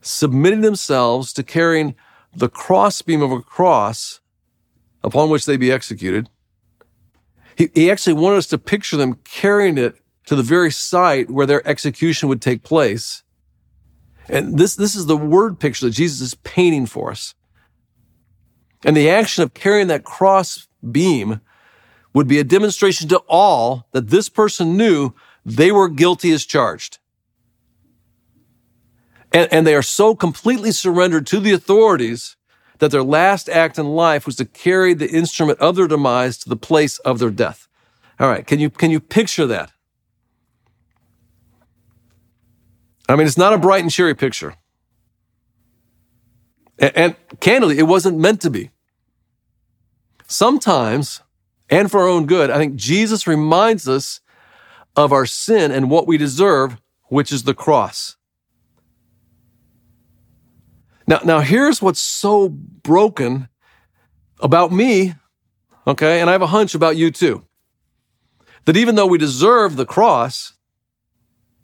submitting 0.00 0.62
themselves 0.62 1.32
to 1.34 1.42
carrying 1.42 1.94
the 2.34 2.48
crossbeam 2.48 3.22
of 3.22 3.30
a 3.30 3.40
cross 3.40 4.20
upon 5.02 5.30
which 5.30 5.46
they 5.46 5.56
be 5.56 5.70
executed, 5.70 6.28
he, 7.56 7.70
he 7.74 7.90
actually 7.90 8.12
wanted 8.12 8.36
us 8.36 8.46
to 8.48 8.58
picture 8.58 8.96
them 8.96 9.18
carrying 9.24 9.78
it 9.78 9.96
to 10.26 10.36
the 10.36 10.42
very 10.42 10.70
site 10.70 11.30
where 11.30 11.46
their 11.46 11.66
execution 11.66 12.28
would 12.28 12.42
take 12.42 12.62
place. 12.62 13.22
And 14.28 14.58
this, 14.58 14.76
this 14.76 14.94
is 14.94 15.06
the 15.06 15.16
word 15.16 15.58
picture 15.58 15.86
that 15.86 15.92
Jesus 15.92 16.20
is 16.20 16.34
painting 16.34 16.86
for 16.86 17.10
us. 17.10 17.34
And 18.84 18.96
the 18.96 19.08
action 19.08 19.42
of 19.42 19.54
carrying 19.54 19.86
that 19.88 20.04
cross 20.04 20.68
beam 20.88 21.40
would 22.12 22.28
be 22.28 22.38
a 22.38 22.44
demonstration 22.44 23.08
to 23.08 23.18
all 23.28 23.86
that 23.92 24.08
this 24.08 24.28
person 24.28 24.76
knew 24.76 25.12
they 25.44 25.72
were 25.72 25.88
guilty 25.88 26.32
as 26.32 26.44
charged. 26.44 26.98
And, 29.32 29.52
and 29.52 29.66
they 29.66 29.74
are 29.74 29.82
so 29.82 30.14
completely 30.14 30.72
surrendered 30.72 31.26
to 31.28 31.40
the 31.40 31.52
authorities 31.52 32.35
that 32.78 32.90
their 32.90 33.02
last 33.02 33.48
act 33.48 33.78
in 33.78 33.86
life 33.86 34.26
was 34.26 34.36
to 34.36 34.44
carry 34.44 34.94
the 34.94 35.10
instrument 35.10 35.58
of 35.60 35.76
their 35.76 35.88
demise 35.88 36.36
to 36.38 36.48
the 36.48 36.56
place 36.56 36.98
of 37.00 37.18
their 37.18 37.30
death. 37.30 37.68
All 38.18 38.28
right, 38.28 38.46
can 38.46 38.58
you, 38.58 38.70
can 38.70 38.90
you 38.90 39.00
picture 39.00 39.46
that? 39.46 39.72
I 43.08 43.16
mean, 43.16 43.26
it's 43.26 43.38
not 43.38 43.52
a 43.52 43.58
bright 43.58 43.82
and 43.82 43.90
cheery 43.90 44.14
picture. 44.14 44.56
And, 46.78 46.96
and 46.96 47.16
candidly, 47.40 47.78
it 47.78 47.84
wasn't 47.84 48.18
meant 48.18 48.40
to 48.42 48.50
be. 48.50 48.70
Sometimes, 50.26 51.22
and 51.70 51.90
for 51.90 52.00
our 52.00 52.08
own 52.08 52.26
good, 52.26 52.50
I 52.50 52.58
think 52.58 52.74
Jesus 52.74 53.26
reminds 53.26 53.88
us 53.88 54.20
of 54.96 55.12
our 55.12 55.26
sin 55.26 55.70
and 55.70 55.90
what 55.90 56.06
we 56.06 56.18
deserve, 56.18 56.78
which 57.08 57.30
is 57.30 57.44
the 57.44 57.54
cross. 57.54 58.16
Now, 61.06 61.20
now 61.24 61.40
here's 61.40 61.80
what's 61.80 62.00
so 62.00 62.48
broken 62.48 63.48
about 64.40 64.72
me, 64.72 65.14
okay, 65.86 66.20
and 66.20 66.28
I 66.28 66.32
have 66.32 66.42
a 66.42 66.48
hunch 66.48 66.74
about 66.74 66.96
you 66.96 67.10
too. 67.10 67.44
That 68.64 68.76
even 68.76 68.96
though 68.96 69.06
we 69.06 69.18
deserve 69.18 69.76
the 69.76 69.86
cross, 69.86 70.54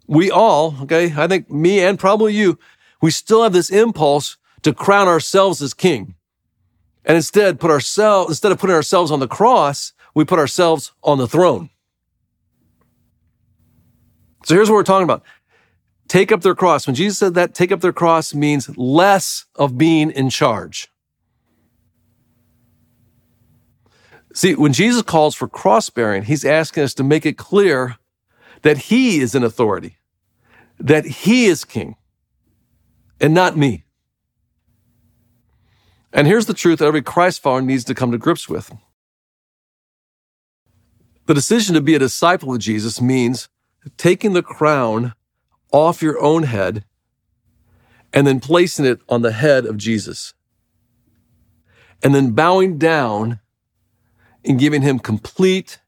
we 0.07 0.31
all, 0.31 0.75
okay, 0.83 1.13
I 1.15 1.27
think 1.27 1.49
me 1.49 1.81
and 1.81 1.99
probably 1.99 2.33
you, 2.33 2.57
we 3.01 3.11
still 3.11 3.43
have 3.43 3.53
this 3.53 3.69
impulse 3.69 4.37
to 4.61 4.73
crown 4.73 5.07
ourselves 5.07 5.61
as 5.61 5.73
king. 5.73 6.15
And 7.05 7.17
instead 7.17 7.59
put 7.59 7.71
ourselves, 7.71 8.31
instead 8.31 8.53
of 8.53 8.59
putting 8.59 8.75
ourselves 8.75 9.11
on 9.11 9.19
the 9.19 9.27
cross, 9.27 9.91
we 10.15 10.23
put 10.23 10.39
ourselves 10.39 10.93
on 11.03 11.17
the 11.17 11.27
throne. 11.27 11.69
So 14.45 14.55
here's 14.55 14.69
what 14.69 14.75
we're 14.75 14.83
talking 14.83 15.03
about 15.03 15.23
take 16.13 16.31
up 16.31 16.41
their 16.41 16.53
cross. 16.53 16.85
When 16.85 16.95
Jesus 16.95 17.17
said 17.17 17.33
that, 17.33 17.55
take 17.55 17.71
up 17.71 17.81
their 17.81 17.91
cross 17.91 18.35
means 18.35 18.77
less 18.77 19.45
of 19.55 19.79
being 19.79 20.11
in 20.11 20.29
charge. 20.29 20.87
See, 24.31 24.53
when 24.53 24.73
Jesus 24.73 25.01
calls 25.01 25.33
for 25.33 25.47
cross 25.47 25.89
bearing, 25.89 26.21
he's 26.21 26.45
asking 26.45 26.83
us 26.83 26.93
to 26.95 27.03
make 27.03 27.25
it 27.25 27.39
clear 27.39 27.97
that 28.61 28.77
he 28.77 29.21
is 29.21 29.33
in 29.33 29.43
authority, 29.43 29.97
that 30.77 31.03
he 31.03 31.47
is 31.47 31.65
king, 31.65 31.95
and 33.19 33.33
not 33.33 33.57
me. 33.57 33.83
And 36.11 36.27
here's 36.27 36.45
the 36.45 36.53
truth 36.53 36.77
that 36.77 36.85
every 36.85 37.01
Christ 37.01 37.41
follower 37.41 37.63
needs 37.63 37.83
to 37.85 37.95
come 37.95 38.11
to 38.11 38.19
grips 38.19 38.47
with. 38.47 38.71
The 41.25 41.33
decision 41.33 41.73
to 41.73 41.81
be 41.81 41.95
a 41.95 41.99
disciple 41.99 42.53
of 42.53 42.59
Jesus 42.59 43.01
means 43.01 43.49
taking 43.97 44.33
the 44.33 44.43
crown 44.43 45.15
off 45.73 46.01
your 46.01 46.21
own 46.21 46.43
head 46.43 46.85
and 48.13 48.25
then 48.25 48.39
placing 48.39 48.85
it 48.85 49.01
on 49.09 49.23
the 49.23 49.33
head 49.33 49.65
of 49.65 49.75
Jesus. 49.75 50.33
And 52.03 52.13
then 52.15 52.31
bowing 52.31 52.77
down 52.77 53.39
and 54.45 54.59
giving 54.59 54.81
him 54.83 54.99
complete 54.99 55.79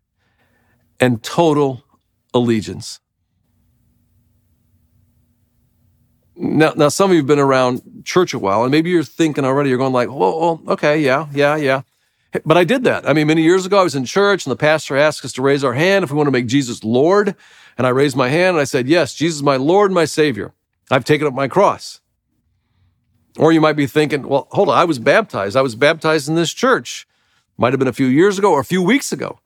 and 1.00 1.22
total 1.24 1.84
allegiance. 2.34 3.00
Now, 6.36 6.74
now 6.76 6.90
some 6.90 7.12
of 7.12 7.14
you 7.14 7.20
have 7.20 7.28
been 7.28 7.40
around 7.40 7.82
church 8.04 8.34
a 8.34 8.40
while, 8.40 8.64
and 8.64 8.72
maybe 8.72 8.90
you're 8.90 9.04
thinking 9.04 9.46
already, 9.46 9.70
you're 9.70 9.78
going 9.78 9.94
like, 9.94 10.10
oh, 10.10 10.62
okay, 10.68 11.00
yeah, 11.00 11.28
yeah, 11.34 11.56
yeah. 11.56 11.82
But 12.44 12.58
I 12.58 12.64
did 12.64 12.84
that. 12.86 13.08
I 13.08 13.14
mean, 13.14 13.28
many 13.28 13.44
years 13.44 13.66
ago, 13.66 13.80
I 13.80 13.84
was 13.84 13.96
in 13.96 14.06
church, 14.06 14.46
and 14.46 14.52
the 14.52 14.58
pastor 14.58 14.98
asked 14.98 15.24
us 15.24 15.34
to 15.34 15.42
raise 15.42 15.64
our 15.64 15.74
hand 15.74 16.04
if 16.04 16.12
we 16.12 16.18
want 16.18 16.28
to 16.28 16.32
make 16.32 16.48
Jesus 16.48 16.84
Lord. 16.84 17.36
And 17.78 17.86
I 17.86 17.92
raised 17.92 18.16
my 18.16 18.30
hand 18.30 18.56
and 18.56 18.62
I 18.62 18.64
said, 18.64 18.88
Yes, 18.88 19.14
Jesus 19.14 19.38
is 19.38 19.44
my 19.44 19.58
Lord 19.58 19.92
and 19.92 19.96
my 19.96 20.06
Savior. 20.06 20.54
I've 20.90 21.06
taken 21.06 21.28
up 21.28 21.34
my 21.34 21.48
cross. 21.48 22.02
Or 23.38 23.52
you 23.52 23.60
might 23.62 23.74
be 23.76 23.88
thinking, 23.88 24.28
Well, 24.28 24.48
hold 24.52 24.70
on, 24.70 24.78
I 24.78 24.86
was 24.86 25.00
baptized. 25.00 25.56
I 25.56 25.62
was 25.62 25.76
baptized 25.76 26.30
in 26.30 26.36
this 26.36 26.54
church. 26.54 27.08
Might 27.58 27.74
have 27.74 27.80
been 27.80 27.88
a 27.88 27.94
few 27.94 28.08
years 28.08 28.38
ago 28.38 28.52
or 28.52 28.60
a 28.60 28.66
few 28.66 28.82
weeks 28.82 29.12
ago. 29.12 29.40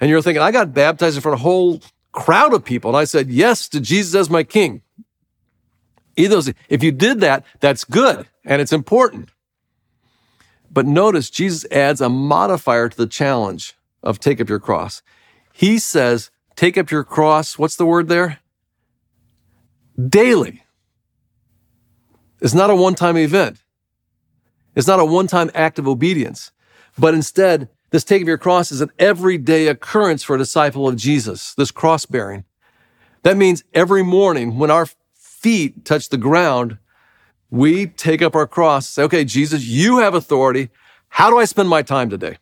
And 0.00 0.10
you're 0.10 0.22
thinking, 0.22 0.42
I 0.42 0.50
got 0.50 0.74
baptized 0.74 1.16
in 1.16 1.22
front 1.22 1.34
of 1.34 1.40
a 1.40 1.42
whole 1.42 1.80
crowd 2.12 2.54
of 2.54 2.64
people. 2.64 2.90
And 2.90 2.96
I 2.96 3.04
said, 3.04 3.30
Yes 3.30 3.68
to 3.70 3.80
Jesus 3.80 4.14
as 4.14 4.30
my 4.30 4.44
King. 4.44 4.82
Either 6.16 6.52
if 6.68 6.82
you 6.82 6.92
did 6.92 7.20
that, 7.20 7.44
that's 7.60 7.84
good 7.84 8.26
and 8.44 8.60
it's 8.60 8.72
important. 8.72 9.30
But 10.70 10.86
notice 10.86 11.30
Jesus 11.30 11.70
adds 11.70 12.00
a 12.00 12.08
modifier 12.08 12.88
to 12.88 12.96
the 12.96 13.06
challenge 13.06 13.74
of 14.02 14.20
take 14.20 14.40
up 14.40 14.48
your 14.48 14.60
cross. 14.60 15.02
He 15.52 15.78
says, 15.78 16.30
take 16.56 16.78
up 16.78 16.90
your 16.90 17.04
cross. 17.04 17.58
What's 17.58 17.76
the 17.76 17.86
word 17.86 18.08
there? 18.08 18.38
Daily. 19.98 20.62
It's 22.40 22.54
not 22.54 22.70
a 22.70 22.76
one 22.76 22.94
time 22.94 23.16
event. 23.16 23.62
It's 24.76 24.86
not 24.86 25.00
a 25.00 25.04
one 25.04 25.26
time 25.26 25.50
act 25.54 25.78
of 25.78 25.88
obedience, 25.88 26.52
but 26.96 27.14
instead, 27.14 27.68
this 27.90 28.04
take 28.04 28.22
of 28.22 28.28
your 28.28 28.38
cross 28.38 28.70
is 28.70 28.80
an 28.80 28.90
everyday 28.98 29.66
occurrence 29.66 30.22
for 30.22 30.36
a 30.36 30.38
disciple 30.38 30.86
of 30.86 30.96
Jesus, 30.96 31.54
this 31.54 31.70
cross 31.70 32.06
bearing. 32.06 32.44
That 33.22 33.36
means 33.36 33.64
every 33.74 34.02
morning 34.04 34.58
when 34.58 34.70
our 34.70 34.86
feet 35.14 35.84
touch 35.84 36.10
the 36.10 36.18
ground, 36.18 36.78
we 37.50 37.86
take 37.86 38.22
up 38.22 38.34
our 38.34 38.46
cross, 38.46 38.88
say, 38.88 39.02
okay, 39.04 39.24
Jesus, 39.24 39.64
you 39.64 39.98
have 39.98 40.14
authority. 40.14 40.70
How 41.08 41.30
do 41.30 41.38
I 41.38 41.44
spend 41.44 41.68
my 41.68 41.82
time 41.82 42.10
today? 42.10 42.38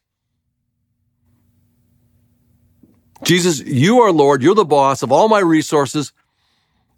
Jesus, 3.24 3.60
you 3.60 4.00
are 4.00 4.12
Lord. 4.12 4.42
You're 4.42 4.54
the 4.54 4.64
boss 4.64 5.02
of 5.02 5.12
all 5.12 5.28
my 5.28 5.38
resources, 5.38 6.12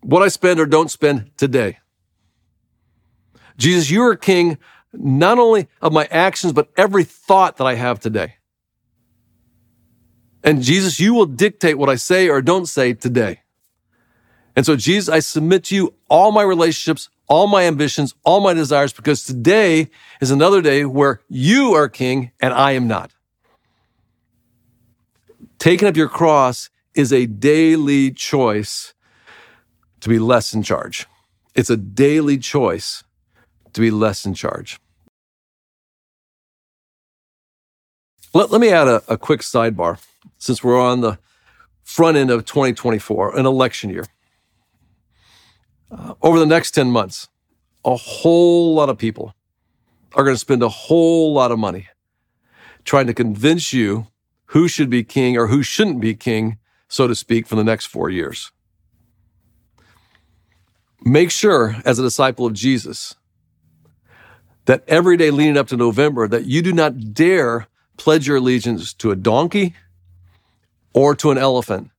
what 0.01 0.23
I 0.23 0.29
spend 0.29 0.59
or 0.59 0.67
don't 0.67 0.91
spend 0.91 1.31
today. 1.37 1.79
Jesus, 3.57 3.91
you 3.91 4.03
are 4.03 4.17
king 4.17 4.59
not 4.93 5.39
only 5.39 5.69
of 5.83 5.93
my 5.93 6.07
actions, 6.11 6.53
but 6.53 6.71
every 6.77 7.05
thought 7.05 7.57
that 7.59 7.65
I 7.65 7.75
have 7.75 8.01
today. 8.01 8.35
And 10.43 10.63
Jesus, 10.63 10.99
you 10.99 11.15
will 11.15 11.27
dictate 11.27 11.77
what 11.77 11.89
I 11.89 11.97
say 11.97 12.29
or 12.29 12.41
don't 12.41 12.67
say 12.67 12.95
today. 12.95 13.41
And 14.57 14.65
so, 14.65 14.77
Jesus, 14.77 15.09
I 15.09 15.21
submit 15.21 15.65
to 15.65 15.75
you 15.75 15.95
all 16.09 16.33
my 16.33 16.43
relationships, 16.43 17.11
all 17.29 17.47
my 17.47 17.65
ambitions, 17.65 18.15
all 18.25 18.41
my 18.41 18.55
desires, 18.55 18.93
because 18.93 19.25
today 19.25 19.91
is 20.21 20.31
another 20.31 20.63
day 20.63 20.85
where 20.85 21.21
you 21.29 21.75
are 21.75 21.89
king 21.89 22.33
and 22.41 22.53
I 22.53 22.73
am 22.73 22.89
not. 22.89 23.13
Taking 25.59 25.87
up 25.87 25.97
your 25.97 26.09
cross 26.09 26.71
is 26.95 27.13
a 27.13 27.27
daily 27.27 28.11
choice 28.11 28.95
to 30.01 30.09
be 30.09 30.19
less 30.19 30.55
in 30.55 30.63
charge. 30.63 31.07
It's 31.55 31.71
a 31.71 31.77
daily 31.77 32.39
choice 32.39 33.05
to 33.73 33.81
be 33.81 33.91
less 33.91 34.25
in 34.25 34.35
charge. 34.35 34.81
Let, 38.33 38.51
let 38.51 38.61
me 38.61 38.71
add 38.71 38.89
a, 38.89 39.03
a 39.09 39.19
quick 39.19 39.41
sidebar 39.41 39.99
since 40.39 40.63
we're 40.63 40.81
on 40.81 41.01
the 41.01 41.19
front 41.83 42.17
end 42.17 42.31
of 42.31 42.45
2024, 42.45 43.37
an 43.37 43.47
election 43.47 43.91
year. 43.91 44.05
Uh, 45.91 46.15
over 46.23 46.39
the 46.39 46.47
next 46.47 46.73
10 46.73 46.91
months, 46.91 47.29
a 47.85 47.97
whole 47.97 48.75
lot 48.75 48.89
of 48.89 48.99
people 48.99 49.35
are 50.15 50.25
going 50.25 50.35
to 50.35 50.39
spend 50.41 50.63
a 50.63 50.69
whole 50.69 51.33
lot 51.33 51.53
of 51.53 51.59
money 51.59 51.89
trying 52.85 53.07
to 53.07 53.15
convince 53.15 53.73
you 53.73 54.07
who 54.47 54.69
should 54.69 54.91
be 54.91 55.05
king 55.05 55.37
or 55.37 55.47
who 55.49 55.63
shouldn't 55.63 56.01
be 56.01 56.15
king, 56.15 56.59
so 56.89 57.07
to 57.07 57.15
speak, 57.15 57.47
for 57.47 57.57
the 57.57 57.65
next 57.65 57.87
four 57.87 58.11
years. 58.11 58.51
Make 61.05 61.31
sure, 61.31 61.77
as 61.85 61.99
a 61.99 62.03
disciple 62.03 62.47
of 62.47 62.55
Jesus, 62.55 63.15
that 64.65 64.85
every 64.89 65.17
day 65.17 65.31
leading 65.31 65.57
up 65.57 65.69
to 65.69 65.77
November, 65.77 66.29
that 66.29 66.47
you 66.47 66.61
do 66.63 66.73
not 66.73 67.15
dare 67.15 67.67
pledge 67.97 68.27
your 68.27 68.37
allegiance 68.39 68.93
to 68.95 69.11
a 69.11 69.17
donkey 69.17 69.75
or 70.93 71.15
to 71.15 71.31
an 71.31 71.39
elephant, 71.39 71.91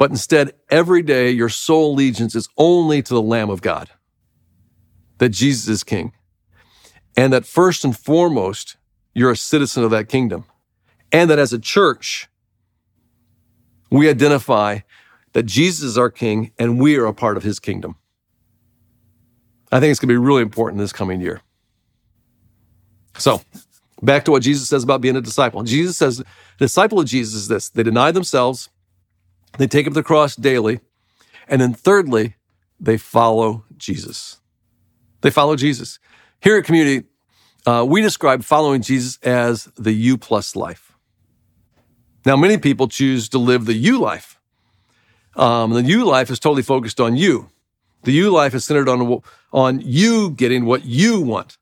but 0.00 0.10
instead, 0.10 0.54
every 0.70 1.02
day, 1.02 1.30
your 1.30 1.50
sole 1.50 1.92
allegiance 1.92 2.34
is 2.34 2.48
only 2.56 3.02
to 3.02 3.12
the 3.12 3.20
Lamb 3.20 3.50
of 3.50 3.60
God, 3.60 3.90
that 5.18 5.28
Jesus 5.28 5.68
is 5.68 5.84
King, 5.84 6.14
and 7.18 7.34
that 7.34 7.44
first 7.44 7.84
and 7.84 7.94
foremost, 7.94 8.78
you're 9.12 9.30
a 9.30 9.36
citizen 9.36 9.84
of 9.84 9.90
that 9.90 10.08
kingdom 10.08 10.46
and 11.12 11.28
that 11.28 11.38
as 11.38 11.52
a 11.52 11.58
church, 11.58 12.30
we 13.90 14.08
identify 14.08 14.78
that 15.34 15.42
Jesus 15.42 15.82
is 15.82 15.98
our 15.98 16.08
king 16.08 16.52
and 16.58 16.80
we 16.80 16.96
are 16.96 17.04
a 17.04 17.12
part 17.12 17.36
of 17.36 17.42
his 17.42 17.60
kingdom. 17.60 17.96
I 19.70 19.80
think 19.80 19.90
it's 19.90 20.00
going 20.00 20.08
to 20.08 20.14
be 20.14 20.26
really 20.26 20.40
important 20.40 20.78
this 20.78 20.94
coming 20.94 21.20
year. 21.20 21.42
So, 23.18 23.42
back 24.00 24.24
to 24.24 24.30
what 24.30 24.42
Jesus 24.42 24.66
says 24.66 24.82
about 24.82 25.02
being 25.02 25.16
a 25.16 25.20
disciple. 25.20 25.62
Jesus 25.62 25.98
says, 25.98 26.16
the 26.18 26.24
disciple 26.58 27.00
of 27.00 27.04
Jesus 27.04 27.34
is 27.34 27.48
this 27.48 27.68
they 27.68 27.82
deny 27.82 28.12
themselves, 28.12 28.70
they 29.58 29.66
take 29.66 29.86
up 29.86 29.92
the 29.92 30.02
cross 30.02 30.36
daily, 30.36 30.80
and 31.48 31.60
then 31.60 31.74
thirdly, 31.74 32.36
they 32.78 32.96
follow 32.96 33.64
Jesus. 33.76 34.40
They 35.20 35.30
follow 35.30 35.56
Jesus. 35.56 35.98
Here 36.40 36.56
at 36.56 36.64
Community, 36.64 37.06
uh, 37.66 37.84
we 37.86 38.00
describe 38.00 38.42
following 38.42 38.80
Jesus 38.80 39.18
as 39.22 39.64
the 39.76 39.92
U 39.92 40.16
plus 40.16 40.56
life. 40.56 40.92
Now, 42.24 42.36
many 42.36 42.58
people 42.58 42.88
choose 42.88 43.28
to 43.30 43.38
live 43.38 43.66
the 43.66 43.74
you 43.74 43.98
life. 43.98 44.38
Um, 45.36 45.72
the 45.72 45.82
you 45.82 46.04
life 46.04 46.30
is 46.30 46.38
totally 46.38 46.62
focused 46.62 47.00
on 47.00 47.16
you. 47.16 47.50
The 48.02 48.12
you 48.12 48.30
life 48.30 48.54
is 48.54 48.64
centered 48.64 48.88
on, 48.88 49.22
on 49.52 49.80
you 49.80 50.30
getting 50.30 50.64
what 50.64 50.84
you 50.84 51.20
want. 51.20 51.58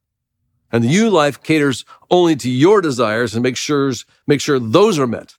And 0.70 0.84
the 0.84 0.88
you 0.88 1.10
life 1.10 1.42
caters 1.42 1.84
only 2.10 2.36
to 2.36 2.50
your 2.50 2.80
desires 2.80 3.34
and 3.34 3.42
makes 3.42 3.58
sure, 3.58 3.92
make 4.26 4.40
sure 4.40 4.58
those 4.58 4.98
are 4.98 5.06
met. 5.06 5.36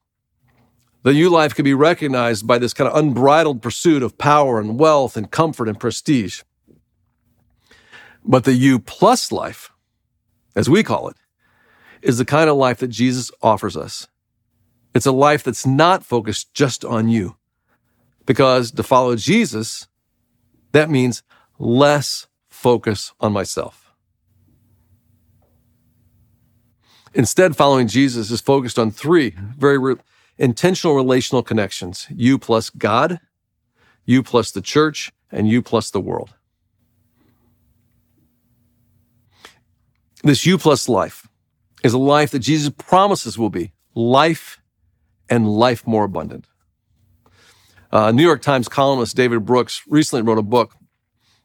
The 1.04 1.14
you 1.14 1.30
life 1.30 1.56
can 1.56 1.64
be 1.64 1.74
recognized 1.74 2.46
by 2.46 2.58
this 2.58 2.74
kind 2.74 2.90
of 2.90 2.98
unbridled 2.98 3.62
pursuit 3.62 4.04
of 4.04 4.18
power 4.18 4.60
and 4.60 4.78
wealth 4.78 5.16
and 5.16 5.32
comfort 5.32 5.70
and 5.70 5.80
prestige. 5.80 6.42
But 8.26 8.44
the 8.44 8.54
you 8.54 8.80
plus 8.80 9.32
life, 9.32 9.72
as 10.56 10.70
we 10.70 10.84
call 10.84 11.08
it, 11.08 11.16
is 12.02 12.18
the 12.18 12.26
kind 12.26 12.50
of 12.50 12.58
life 12.58 12.80
that 12.80 12.90
Jesus 12.90 13.32
offers 13.42 13.78
us. 13.78 14.08
It's 14.94 15.06
a 15.06 15.12
life 15.12 15.44
that's 15.44 15.66
not 15.66 16.04
focused 16.04 16.54
just 16.54 16.84
on 16.84 17.08
you. 17.08 17.38
Because 18.26 18.72
to 18.72 18.84
follow 18.84 19.16
Jesus, 19.16 19.88
that 20.74 20.90
means 20.90 21.24
less 21.58 22.28
focus 22.50 23.14
on 23.20 23.32
myself. 23.32 23.94
Instead, 27.14 27.56
following 27.56 27.88
Jesus 27.88 28.30
is 28.32 28.42
focused 28.42 28.78
on 28.78 28.92
three 28.92 29.34
very 29.58 29.78
intentional 30.40 30.96
relational 30.96 31.44
connections 31.44 32.08
you 32.10 32.40
plus 32.40 32.72
God, 32.72 33.20
you 34.06 34.24
plus 34.24 34.50
the 34.50 34.62
church, 34.62 35.12
and 35.32 35.48
you 35.48 35.62
plus 35.62 35.92
the 35.92 36.00
world. 36.00 36.34
This 40.24 40.46
you 40.46 40.58
plus 40.58 40.90
life 40.90 41.28
is 41.84 41.94
a 41.94 41.98
life 41.98 42.32
that 42.32 42.40
Jesus 42.40 42.74
promises 42.76 43.38
will 43.38 43.50
be 43.50 43.74
life 43.94 44.60
and 45.30 45.48
life 45.48 45.86
more 45.86 46.06
abundant. 46.06 46.46
Uh, 47.92 48.12
New 48.12 48.24
York 48.24 48.42
Times 48.42 48.68
columnist 48.68 49.16
David 49.16 49.46
Brooks 49.46 49.84
recently 49.88 50.24
wrote 50.24 50.38
a 50.38 50.44
book 50.44 50.76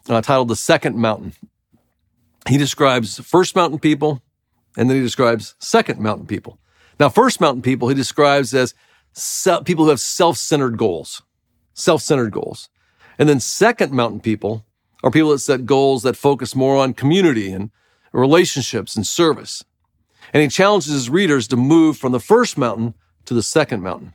uh, 0.09 0.21
titled 0.23 0.49
The 0.49 0.57
Second 0.57 0.97
Mountain. 0.97 1.35
He 2.49 2.59
describes 2.59 3.19
first 3.21 3.57
mountain 3.57 3.79
people 3.79 4.23
and 4.77 4.91
then 4.91 4.97
he 4.97 5.03
describes 5.03 5.55
second 5.59 6.01
mountain 6.01 6.27
people. 6.27 6.59
Now, 6.99 7.09
first 7.09 7.41
mountain 7.41 7.63
people 7.63 7.89
he 7.89 7.95
describes 7.95 8.55
as 8.55 8.75
people 9.65 9.85
who 9.85 9.91
have 9.91 10.01
self 10.01 10.37
centered 10.37 10.77
goals, 10.77 11.23
self 11.75 12.03
centered 12.03 12.33
goals. 12.33 12.69
And 13.19 13.29
then 13.29 13.41
second 13.41 13.93
mountain 13.93 14.21
people 14.21 14.65
are 15.03 15.11
people 15.11 15.31
that 15.31 15.39
set 15.39 15.67
goals 15.67 16.03
that 16.03 16.17
focus 16.17 16.55
more 16.55 16.77
on 16.77 16.95
community 16.95 17.53
and 17.53 17.71
relationships 18.13 18.97
and 18.97 19.07
service. 19.07 19.65
And 20.33 20.43
he 20.43 20.49
challenges 20.49 20.93
his 20.93 21.11
readers 21.11 21.47
to 21.49 21.57
move 21.57 21.97
from 21.97 22.13
the 22.13 22.21
first 22.21 22.57
mountain 22.59 22.95
to 23.27 23.35
the 23.35 23.43
second 23.43 23.83
mountain. 23.83 24.15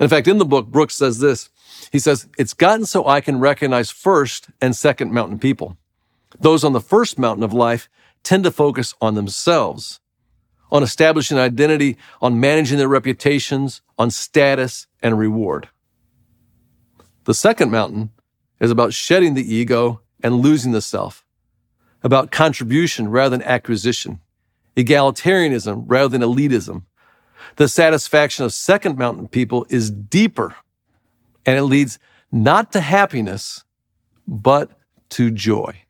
In 0.00 0.08
fact, 0.08 0.26
in 0.26 0.38
the 0.38 0.44
book, 0.44 0.68
Brooks 0.68 0.96
says 0.96 1.18
this. 1.18 1.50
He 1.92 1.98
says, 1.98 2.26
It's 2.38 2.54
gotten 2.54 2.86
so 2.86 3.06
I 3.06 3.20
can 3.20 3.38
recognize 3.38 3.90
first 3.90 4.48
and 4.60 4.74
second 4.74 5.12
mountain 5.12 5.38
people. 5.38 5.76
Those 6.38 6.64
on 6.64 6.72
the 6.72 6.80
first 6.80 7.18
mountain 7.18 7.44
of 7.44 7.52
life 7.52 7.88
tend 8.22 8.44
to 8.44 8.50
focus 8.50 8.94
on 9.00 9.14
themselves, 9.14 10.00
on 10.70 10.82
establishing 10.82 11.38
identity, 11.38 11.96
on 12.20 12.40
managing 12.40 12.78
their 12.78 12.88
reputations, 12.88 13.82
on 13.98 14.10
status 14.10 14.86
and 15.02 15.18
reward. 15.18 15.68
The 17.24 17.34
second 17.34 17.70
mountain 17.70 18.10
is 18.60 18.70
about 18.70 18.92
shedding 18.92 19.34
the 19.34 19.54
ego 19.54 20.00
and 20.22 20.40
losing 20.40 20.72
the 20.72 20.82
self, 20.82 21.24
about 22.02 22.30
contribution 22.30 23.08
rather 23.08 23.36
than 23.36 23.46
acquisition, 23.46 24.20
egalitarianism 24.76 25.84
rather 25.86 26.08
than 26.08 26.22
elitism, 26.22 26.84
the 27.56 27.68
satisfaction 27.68 28.44
of 28.44 28.52
second 28.52 28.98
mountain 28.98 29.28
people 29.28 29.66
is 29.68 29.90
deeper 29.90 30.54
and 31.44 31.58
it 31.58 31.64
leads 31.64 31.98
not 32.30 32.72
to 32.72 32.80
happiness, 32.80 33.64
but 34.26 34.70
to 35.10 35.30
joy. 35.30 35.82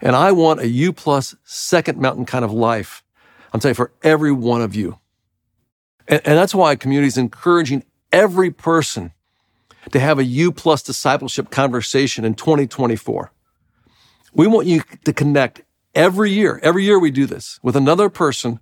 And 0.00 0.14
I 0.14 0.32
want 0.32 0.60
a 0.60 0.68
U 0.68 0.92
plus 0.92 1.34
second 1.44 1.98
mountain 1.98 2.24
kind 2.24 2.44
of 2.44 2.52
life. 2.52 3.02
I'm 3.52 3.60
saying 3.60 3.74
for 3.74 3.92
every 4.02 4.32
one 4.32 4.62
of 4.62 4.74
you. 4.74 4.98
And, 6.06 6.20
and 6.24 6.38
that's 6.38 6.54
why 6.54 6.76
community 6.76 7.08
is 7.08 7.18
encouraging 7.18 7.84
every 8.12 8.50
person 8.50 9.12
to 9.90 10.00
have 10.00 10.18
a 10.18 10.24
U 10.24 10.52
plus 10.52 10.82
discipleship 10.82 11.50
conversation 11.50 12.24
in 12.24 12.34
2024. 12.34 13.32
We 14.32 14.46
want 14.46 14.66
you 14.66 14.82
to 15.04 15.12
connect 15.12 15.62
every 15.94 16.30
year. 16.30 16.60
Every 16.62 16.84
year 16.84 16.98
we 16.98 17.10
do 17.10 17.26
this 17.26 17.58
with 17.62 17.76
another 17.76 18.08
person 18.08 18.60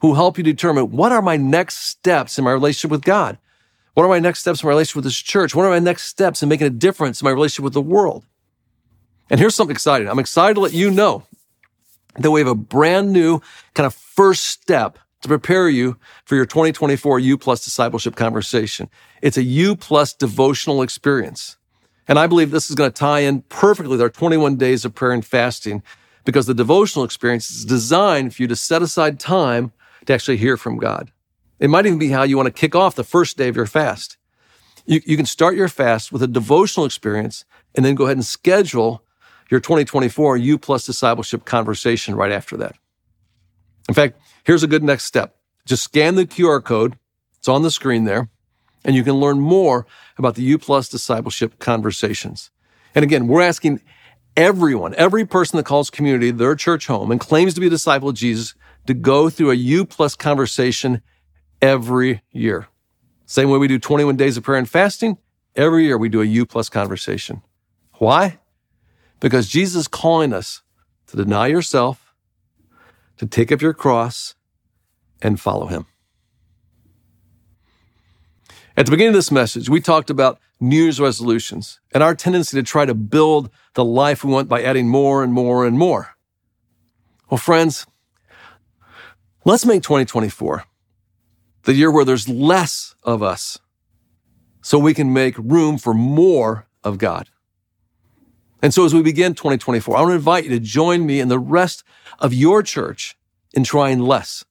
who 0.00 0.14
help 0.14 0.38
you 0.38 0.44
determine 0.44 0.92
what 0.92 1.12
are 1.12 1.22
my 1.22 1.36
next 1.36 1.78
steps 1.78 2.38
in 2.38 2.44
my 2.44 2.52
relationship 2.52 2.90
with 2.90 3.02
God? 3.02 3.38
What 3.94 4.04
are 4.04 4.08
my 4.08 4.20
next 4.20 4.40
steps 4.40 4.62
in 4.62 4.66
my 4.66 4.70
relationship 4.70 4.96
with 4.96 5.04
this 5.04 5.16
church? 5.16 5.54
What 5.54 5.66
are 5.66 5.70
my 5.70 5.80
next 5.80 6.04
steps 6.04 6.42
in 6.42 6.48
making 6.48 6.68
a 6.68 6.70
difference 6.70 7.20
in 7.20 7.24
my 7.24 7.32
relationship 7.32 7.64
with 7.64 7.72
the 7.72 7.82
world? 7.82 8.24
And 9.30 9.38
here's 9.38 9.54
something 9.54 9.74
exciting. 9.74 10.08
I'm 10.08 10.18
excited 10.18 10.54
to 10.54 10.60
let 10.60 10.72
you 10.72 10.90
know 10.90 11.24
that 12.18 12.30
we 12.30 12.40
have 12.40 12.48
a 12.48 12.54
brand 12.54 13.12
new 13.12 13.40
kind 13.74 13.86
of 13.86 13.94
first 13.94 14.44
step 14.44 14.98
to 15.22 15.28
prepare 15.28 15.68
you 15.68 15.96
for 16.24 16.36
your 16.36 16.46
2024 16.46 17.18
U 17.18 17.38
plus 17.38 17.64
discipleship 17.64 18.16
conversation. 18.16 18.88
It's 19.20 19.36
a 19.36 19.42
U 19.42 19.76
plus 19.76 20.14
devotional 20.14 20.82
experience. 20.82 21.56
And 22.06 22.18
I 22.18 22.26
believe 22.26 22.50
this 22.50 22.70
is 22.70 22.76
going 22.76 22.90
to 22.90 22.98
tie 22.98 23.20
in 23.20 23.42
perfectly 23.42 23.90
with 23.90 24.00
our 24.00 24.08
21 24.08 24.56
days 24.56 24.84
of 24.84 24.94
prayer 24.94 25.12
and 25.12 25.24
fasting 25.24 25.82
because 26.24 26.46
the 26.46 26.54
devotional 26.54 27.04
experience 27.04 27.50
is 27.50 27.64
designed 27.64 28.34
for 28.34 28.42
you 28.42 28.48
to 28.48 28.56
set 28.56 28.82
aside 28.82 29.20
time 29.20 29.72
to 30.06 30.14
actually 30.14 30.36
hear 30.38 30.56
from 30.56 30.78
God. 30.78 31.12
It 31.58 31.68
might 31.68 31.86
even 31.86 31.98
be 31.98 32.08
how 32.08 32.22
you 32.22 32.36
want 32.36 32.46
to 32.46 32.52
kick 32.52 32.74
off 32.74 32.94
the 32.94 33.04
first 33.04 33.36
day 33.36 33.48
of 33.48 33.56
your 33.56 33.66
fast. 33.66 34.16
You, 34.86 35.00
you 35.04 35.16
can 35.16 35.26
start 35.26 35.56
your 35.56 35.68
fast 35.68 36.12
with 36.12 36.22
a 36.22 36.26
devotional 36.26 36.86
experience 36.86 37.44
and 37.74 37.84
then 37.84 37.94
go 37.94 38.04
ahead 38.04 38.16
and 38.16 38.24
schedule 38.24 39.02
your 39.50 39.60
2024 39.60 40.36
U 40.36 40.58
plus 40.58 40.86
discipleship 40.86 41.44
conversation 41.44 42.14
right 42.14 42.32
after 42.32 42.56
that. 42.58 42.76
In 43.88 43.94
fact, 43.94 44.20
here's 44.44 44.62
a 44.62 44.68
good 44.68 44.82
next 44.82 45.04
step. 45.04 45.36
Just 45.66 45.84
scan 45.84 46.14
the 46.14 46.26
QR 46.26 46.62
code. 46.62 46.98
It's 47.38 47.48
on 47.48 47.62
the 47.62 47.70
screen 47.70 48.04
there 48.04 48.28
and 48.84 48.94
you 48.96 49.04
can 49.04 49.14
learn 49.14 49.40
more 49.40 49.86
about 50.16 50.34
the 50.34 50.42
U 50.42 50.58
plus 50.58 50.88
discipleship 50.88 51.58
conversations. 51.58 52.50
And 52.94 53.02
again, 53.02 53.28
we're 53.28 53.42
asking 53.42 53.80
everyone, 54.36 54.94
every 54.94 55.26
person 55.26 55.56
that 55.56 55.66
calls 55.66 55.90
community 55.90 56.30
their 56.30 56.54
church 56.54 56.86
home 56.86 57.10
and 57.10 57.20
claims 57.20 57.54
to 57.54 57.60
be 57.60 57.66
a 57.66 57.70
disciple 57.70 58.08
of 58.08 58.14
Jesus 58.14 58.54
to 58.86 58.94
go 58.94 59.28
through 59.28 59.50
a 59.50 59.54
U 59.54 59.84
plus 59.84 60.14
conversation 60.14 61.02
every 61.60 62.22
year. 62.30 62.68
Same 63.26 63.50
way 63.50 63.58
we 63.58 63.68
do 63.68 63.78
21 63.78 64.16
days 64.16 64.36
of 64.36 64.44
prayer 64.44 64.58
and 64.58 64.68
fasting, 64.68 65.18
every 65.54 65.84
year 65.84 65.98
we 65.98 66.08
do 66.08 66.22
a 66.22 66.24
U 66.24 66.46
plus 66.46 66.68
conversation. 66.68 67.42
Why? 67.94 68.38
Because 69.20 69.48
Jesus 69.48 69.82
is 69.82 69.88
calling 69.88 70.32
us 70.32 70.62
to 71.08 71.16
deny 71.16 71.46
yourself, 71.46 72.14
to 73.16 73.26
take 73.26 73.50
up 73.50 73.60
your 73.60 73.74
cross, 73.74 74.34
and 75.20 75.40
follow 75.40 75.66
him. 75.66 75.86
At 78.76 78.86
the 78.86 78.90
beginning 78.90 79.08
of 79.08 79.14
this 79.14 79.32
message, 79.32 79.68
we 79.68 79.80
talked 79.80 80.08
about 80.08 80.38
New 80.60 80.84
Year's 80.84 81.00
resolutions 81.00 81.80
and 81.92 82.02
our 82.02 82.14
tendency 82.14 82.56
to 82.56 82.62
try 82.62 82.84
to 82.84 82.94
build 82.94 83.50
the 83.74 83.84
life 83.84 84.22
we 84.22 84.32
want 84.32 84.48
by 84.48 84.62
adding 84.62 84.88
more 84.88 85.24
and 85.24 85.32
more 85.32 85.66
and 85.66 85.76
more. 85.76 86.14
Well, 87.28 87.38
friends, 87.38 87.86
let's 89.44 89.66
make 89.66 89.82
2024 89.82 90.64
the 91.64 91.74
year 91.74 91.90
where 91.90 92.04
there's 92.04 92.28
less 92.28 92.94
of 93.02 93.22
us 93.22 93.58
so 94.62 94.78
we 94.78 94.94
can 94.94 95.12
make 95.12 95.36
room 95.38 95.76
for 95.76 95.92
more 95.92 96.66
of 96.84 96.98
God. 96.98 97.28
And 98.62 98.74
so 98.74 98.84
as 98.84 98.94
we 98.94 99.02
begin 99.02 99.34
2024, 99.34 99.96
I 99.96 100.00
want 100.00 100.10
to 100.10 100.16
invite 100.16 100.44
you 100.44 100.50
to 100.50 100.60
join 100.60 101.06
me 101.06 101.20
and 101.20 101.30
the 101.30 101.38
rest 101.38 101.84
of 102.18 102.34
your 102.34 102.62
church 102.62 103.16
in 103.54 103.64
trying 103.64 104.00
less. 104.00 104.44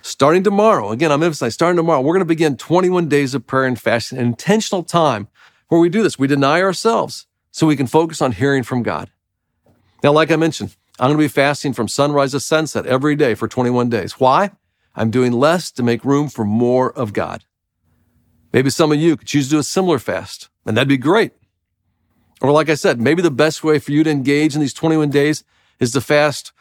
Starting 0.00 0.42
tomorrow, 0.42 0.90
again, 0.90 1.12
I'm 1.12 1.22
emphasizing, 1.22 1.50
starting 1.50 1.76
tomorrow, 1.76 2.00
we're 2.00 2.14
going 2.14 2.20
to 2.20 2.26
begin 2.26 2.56
21 2.56 3.08
days 3.08 3.34
of 3.34 3.46
prayer 3.46 3.66
and 3.66 3.78
fasting, 3.78 4.18
an 4.18 4.26
intentional 4.26 4.82
time 4.82 5.28
where 5.68 5.80
we 5.80 5.88
do 5.88 6.02
this. 6.02 6.18
We 6.18 6.26
deny 6.26 6.62
ourselves 6.62 7.26
so 7.50 7.66
we 7.66 7.76
can 7.76 7.86
focus 7.86 8.22
on 8.22 8.32
hearing 8.32 8.62
from 8.62 8.82
God. 8.82 9.10
Now, 10.02 10.12
like 10.12 10.30
I 10.30 10.36
mentioned, 10.36 10.76
I'm 10.98 11.08
going 11.08 11.18
to 11.18 11.24
be 11.24 11.28
fasting 11.28 11.72
from 11.72 11.88
sunrise 11.88 12.32
to 12.32 12.40
sunset 12.40 12.86
every 12.86 13.16
day 13.16 13.34
for 13.34 13.48
21 13.48 13.90
days. 13.90 14.12
Why? 14.12 14.52
I'm 14.94 15.10
doing 15.10 15.32
less 15.32 15.70
to 15.72 15.82
make 15.82 16.04
room 16.04 16.28
for 16.28 16.44
more 16.44 16.92
of 16.92 17.12
God. 17.12 17.44
Maybe 18.52 18.70
some 18.70 18.90
of 18.90 18.98
you 18.98 19.16
could 19.16 19.28
choose 19.28 19.46
to 19.46 19.50
do 19.56 19.58
a 19.58 19.62
similar 19.62 19.98
fast, 19.98 20.48
and 20.64 20.76
that'd 20.76 20.88
be 20.88 20.96
great. 20.96 21.32
Or 22.40 22.52
like 22.52 22.68
I 22.68 22.74
said, 22.74 23.00
maybe 23.00 23.22
the 23.22 23.30
best 23.30 23.64
way 23.64 23.78
for 23.78 23.92
you 23.92 24.04
to 24.04 24.10
engage 24.10 24.54
in 24.54 24.60
these 24.60 24.74
21 24.74 25.10
days 25.10 25.44
is 25.80 25.92
to 25.92 26.00
fast, 26.00 26.52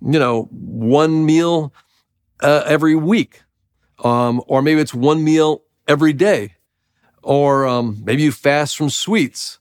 you 0.00 0.18
know, 0.18 0.44
one 0.50 1.24
meal 1.24 1.72
uh, 2.40 2.64
every 2.66 2.94
week. 2.94 3.42
Um, 4.04 4.42
or 4.46 4.62
maybe 4.62 4.80
it's 4.80 4.94
one 4.94 5.24
meal 5.24 5.62
every 5.88 6.12
day. 6.12 6.54
Or 7.22 7.66
um, 7.66 8.02
maybe 8.04 8.22
you 8.22 8.32
fast 8.32 8.76
from 8.76 8.90
sweets. 8.90 9.58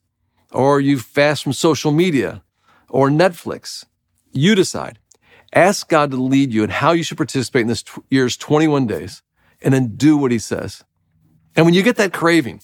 Or 0.51 0.81
you 0.81 0.99
fast 0.99 1.43
from 1.43 1.53
social 1.53 1.91
media 1.91 2.43
or 2.89 3.09
Netflix. 3.09 3.85
You 4.31 4.55
decide. 4.55 4.99
Ask 5.53 5.89
God 5.89 6.11
to 6.11 6.17
lead 6.17 6.53
you 6.53 6.63
in 6.63 6.69
how 6.69 6.91
you 6.91 7.03
should 7.03 7.17
participate 7.17 7.61
in 7.61 7.67
this 7.67 7.83
t- 7.83 8.01
year's 8.09 8.37
21 8.37 8.87
days 8.87 9.21
and 9.61 9.73
then 9.73 9.95
do 9.95 10.17
what 10.17 10.31
he 10.31 10.39
says. 10.39 10.83
And 11.55 11.65
when 11.65 11.75
you 11.75 11.83
get 11.83 11.97
that 11.97 12.13
craving, 12.13 12.61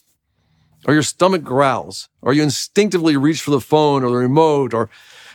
or 0.86 0.94
your 0.94 1.04
stomach 1.04 1.44
growls, 1.44 2.10
or 2.22 2.34
you 2.34 2.44
instinctively 2.44 3.18
reach 3.18 3.42
for 3.42 3.52
the 3.52 3.62
phone 3.62 4.04
or 4.04 4.10
the 4.10 4.18
remote 4.18 4.74
or 4.74 4.90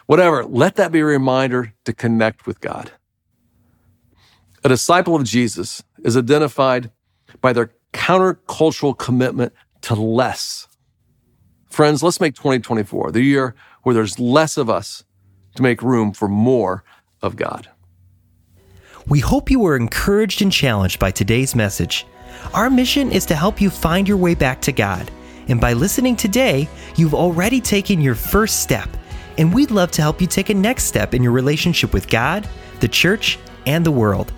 whatever, 0.07 0.44
let 0.44 0.76
that 0.76 0.92
be 0.92 1.00
a 1.00 1.05
reminder 1.05 1.74
to 1.85 1.92
connect 1.92 2.46
with 2.46 2.61
God. 2.61 2.92
A 4.64 4.68
disciple 4.68 5.16
of 5.16 5.24
Jesus 5.24 5.83
is 6.05 6.16
identified 6.16 6.90
by 7.40 7.52
their 7.52 7.72
countercultural 7.92 8.96
commitment 8.96 9.52
to 9.83 9.94
less. 9.94 10.68
Friends, 11.68 12.02
let's 12.02 12.20
make 12.20 12.35
2024 12.35 13.11
the 13.11 13.22
year 13.22 13.55
where 13.83 13.94
there's 13.94 14.18
less 14.18 14.57
of 14.57 14.70
us 14.70 15.05
to 15.57 15.62
make 15.62 15.83
room 15.83 16.12
for 16.12 16.28
more 16.28 16.85
of 17.20 17.37
God. 17.37 17.68
We 19.09 19.18
hope 19.18 19.50
you 19.50 19.59
were 19.59 19.76
encouraged 19.76 20.42
and 20.42 20.52
challenged 20.52 20.98
by 20.98 21.11
today's 21.11 21.55
message. 21.55 22.07
Our 22.55 22.70
mission 22.70 23.11
is 23.11 23.26
to 23.26 23.35
help 23.35 23.61
you 23.61 23.68
find 23.68 24.07
your 24.07 24.16
way 24.16 24.35
back 24.35 24.61
to 24.62 24.72
God. 24.72 25.11
And 25.48 25.61
by 25.61 25.72
listening 25.72 26.16
today, 26.16 26.68
you've 26.96 27.14
already 27.14 27.61
taken 27.61 28.00
your 28.00 28.14
first 28.14 28.61
step. 28.61 28.88
And 29.38 29.52
we'd 29.52 29.70
love 29.70 29.90
to 29.92 30.02
help 30.02 30.20
you 30.20 30.26
take 30.26 30.50
a 30.50 30.55
next 30.55 30.85
step 30.85 31.14
in 31.14 31.22
your 31.22 31.33
relationship 31.33 31.92
with 31.92 32.09
God, 32.09 32.48
the 32.81 32.88
church, 32.88 33.38
and 33.66 33.85
the 33.85 33.90
world. 33.90 34.33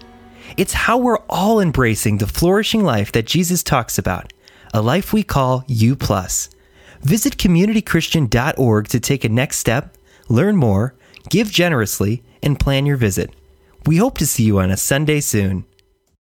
It's 0.57 0.73
how 0.73 0.99
we're 0.99 1.19
all 1.29 1.61
embracing 1.61 2.19
the 2.19 2.27
flourishing 2.27 2.85
life 2.85 3.11
that 3.12 3.27
Jesus 3.27 3.62
talks 3.62 3.99
about, 3.99 4.33
a 4.73 4.81
life 4.81 5.12
we 5.12 5.23
call 5.23 5.64
U. 5.67 5.97
Visit 7.01 7.37
communitychristian.org 7.37 8.88
to 8.88 9.01
take 9.01 9.25
a 9.25 9.29
next 9.29 9.59
step, 9.59 9.97
learn 10.29 10.57
more, 10.57 10.95
give 11.29 11.51
generously, 11.51 12.23
and 12.43 12.59
plan 12.59 12.87
your 12.87 12.97
visit. 12.97 13.35
We 13.87 13.97
hope 13.97 14.17
to 14.19 14.27
see 14.27 14.45
you 14.45 14.59
on 14.61 14.71
a 14.71 14.77
Sunday 14.77 15.21
soon. 15.21 15.67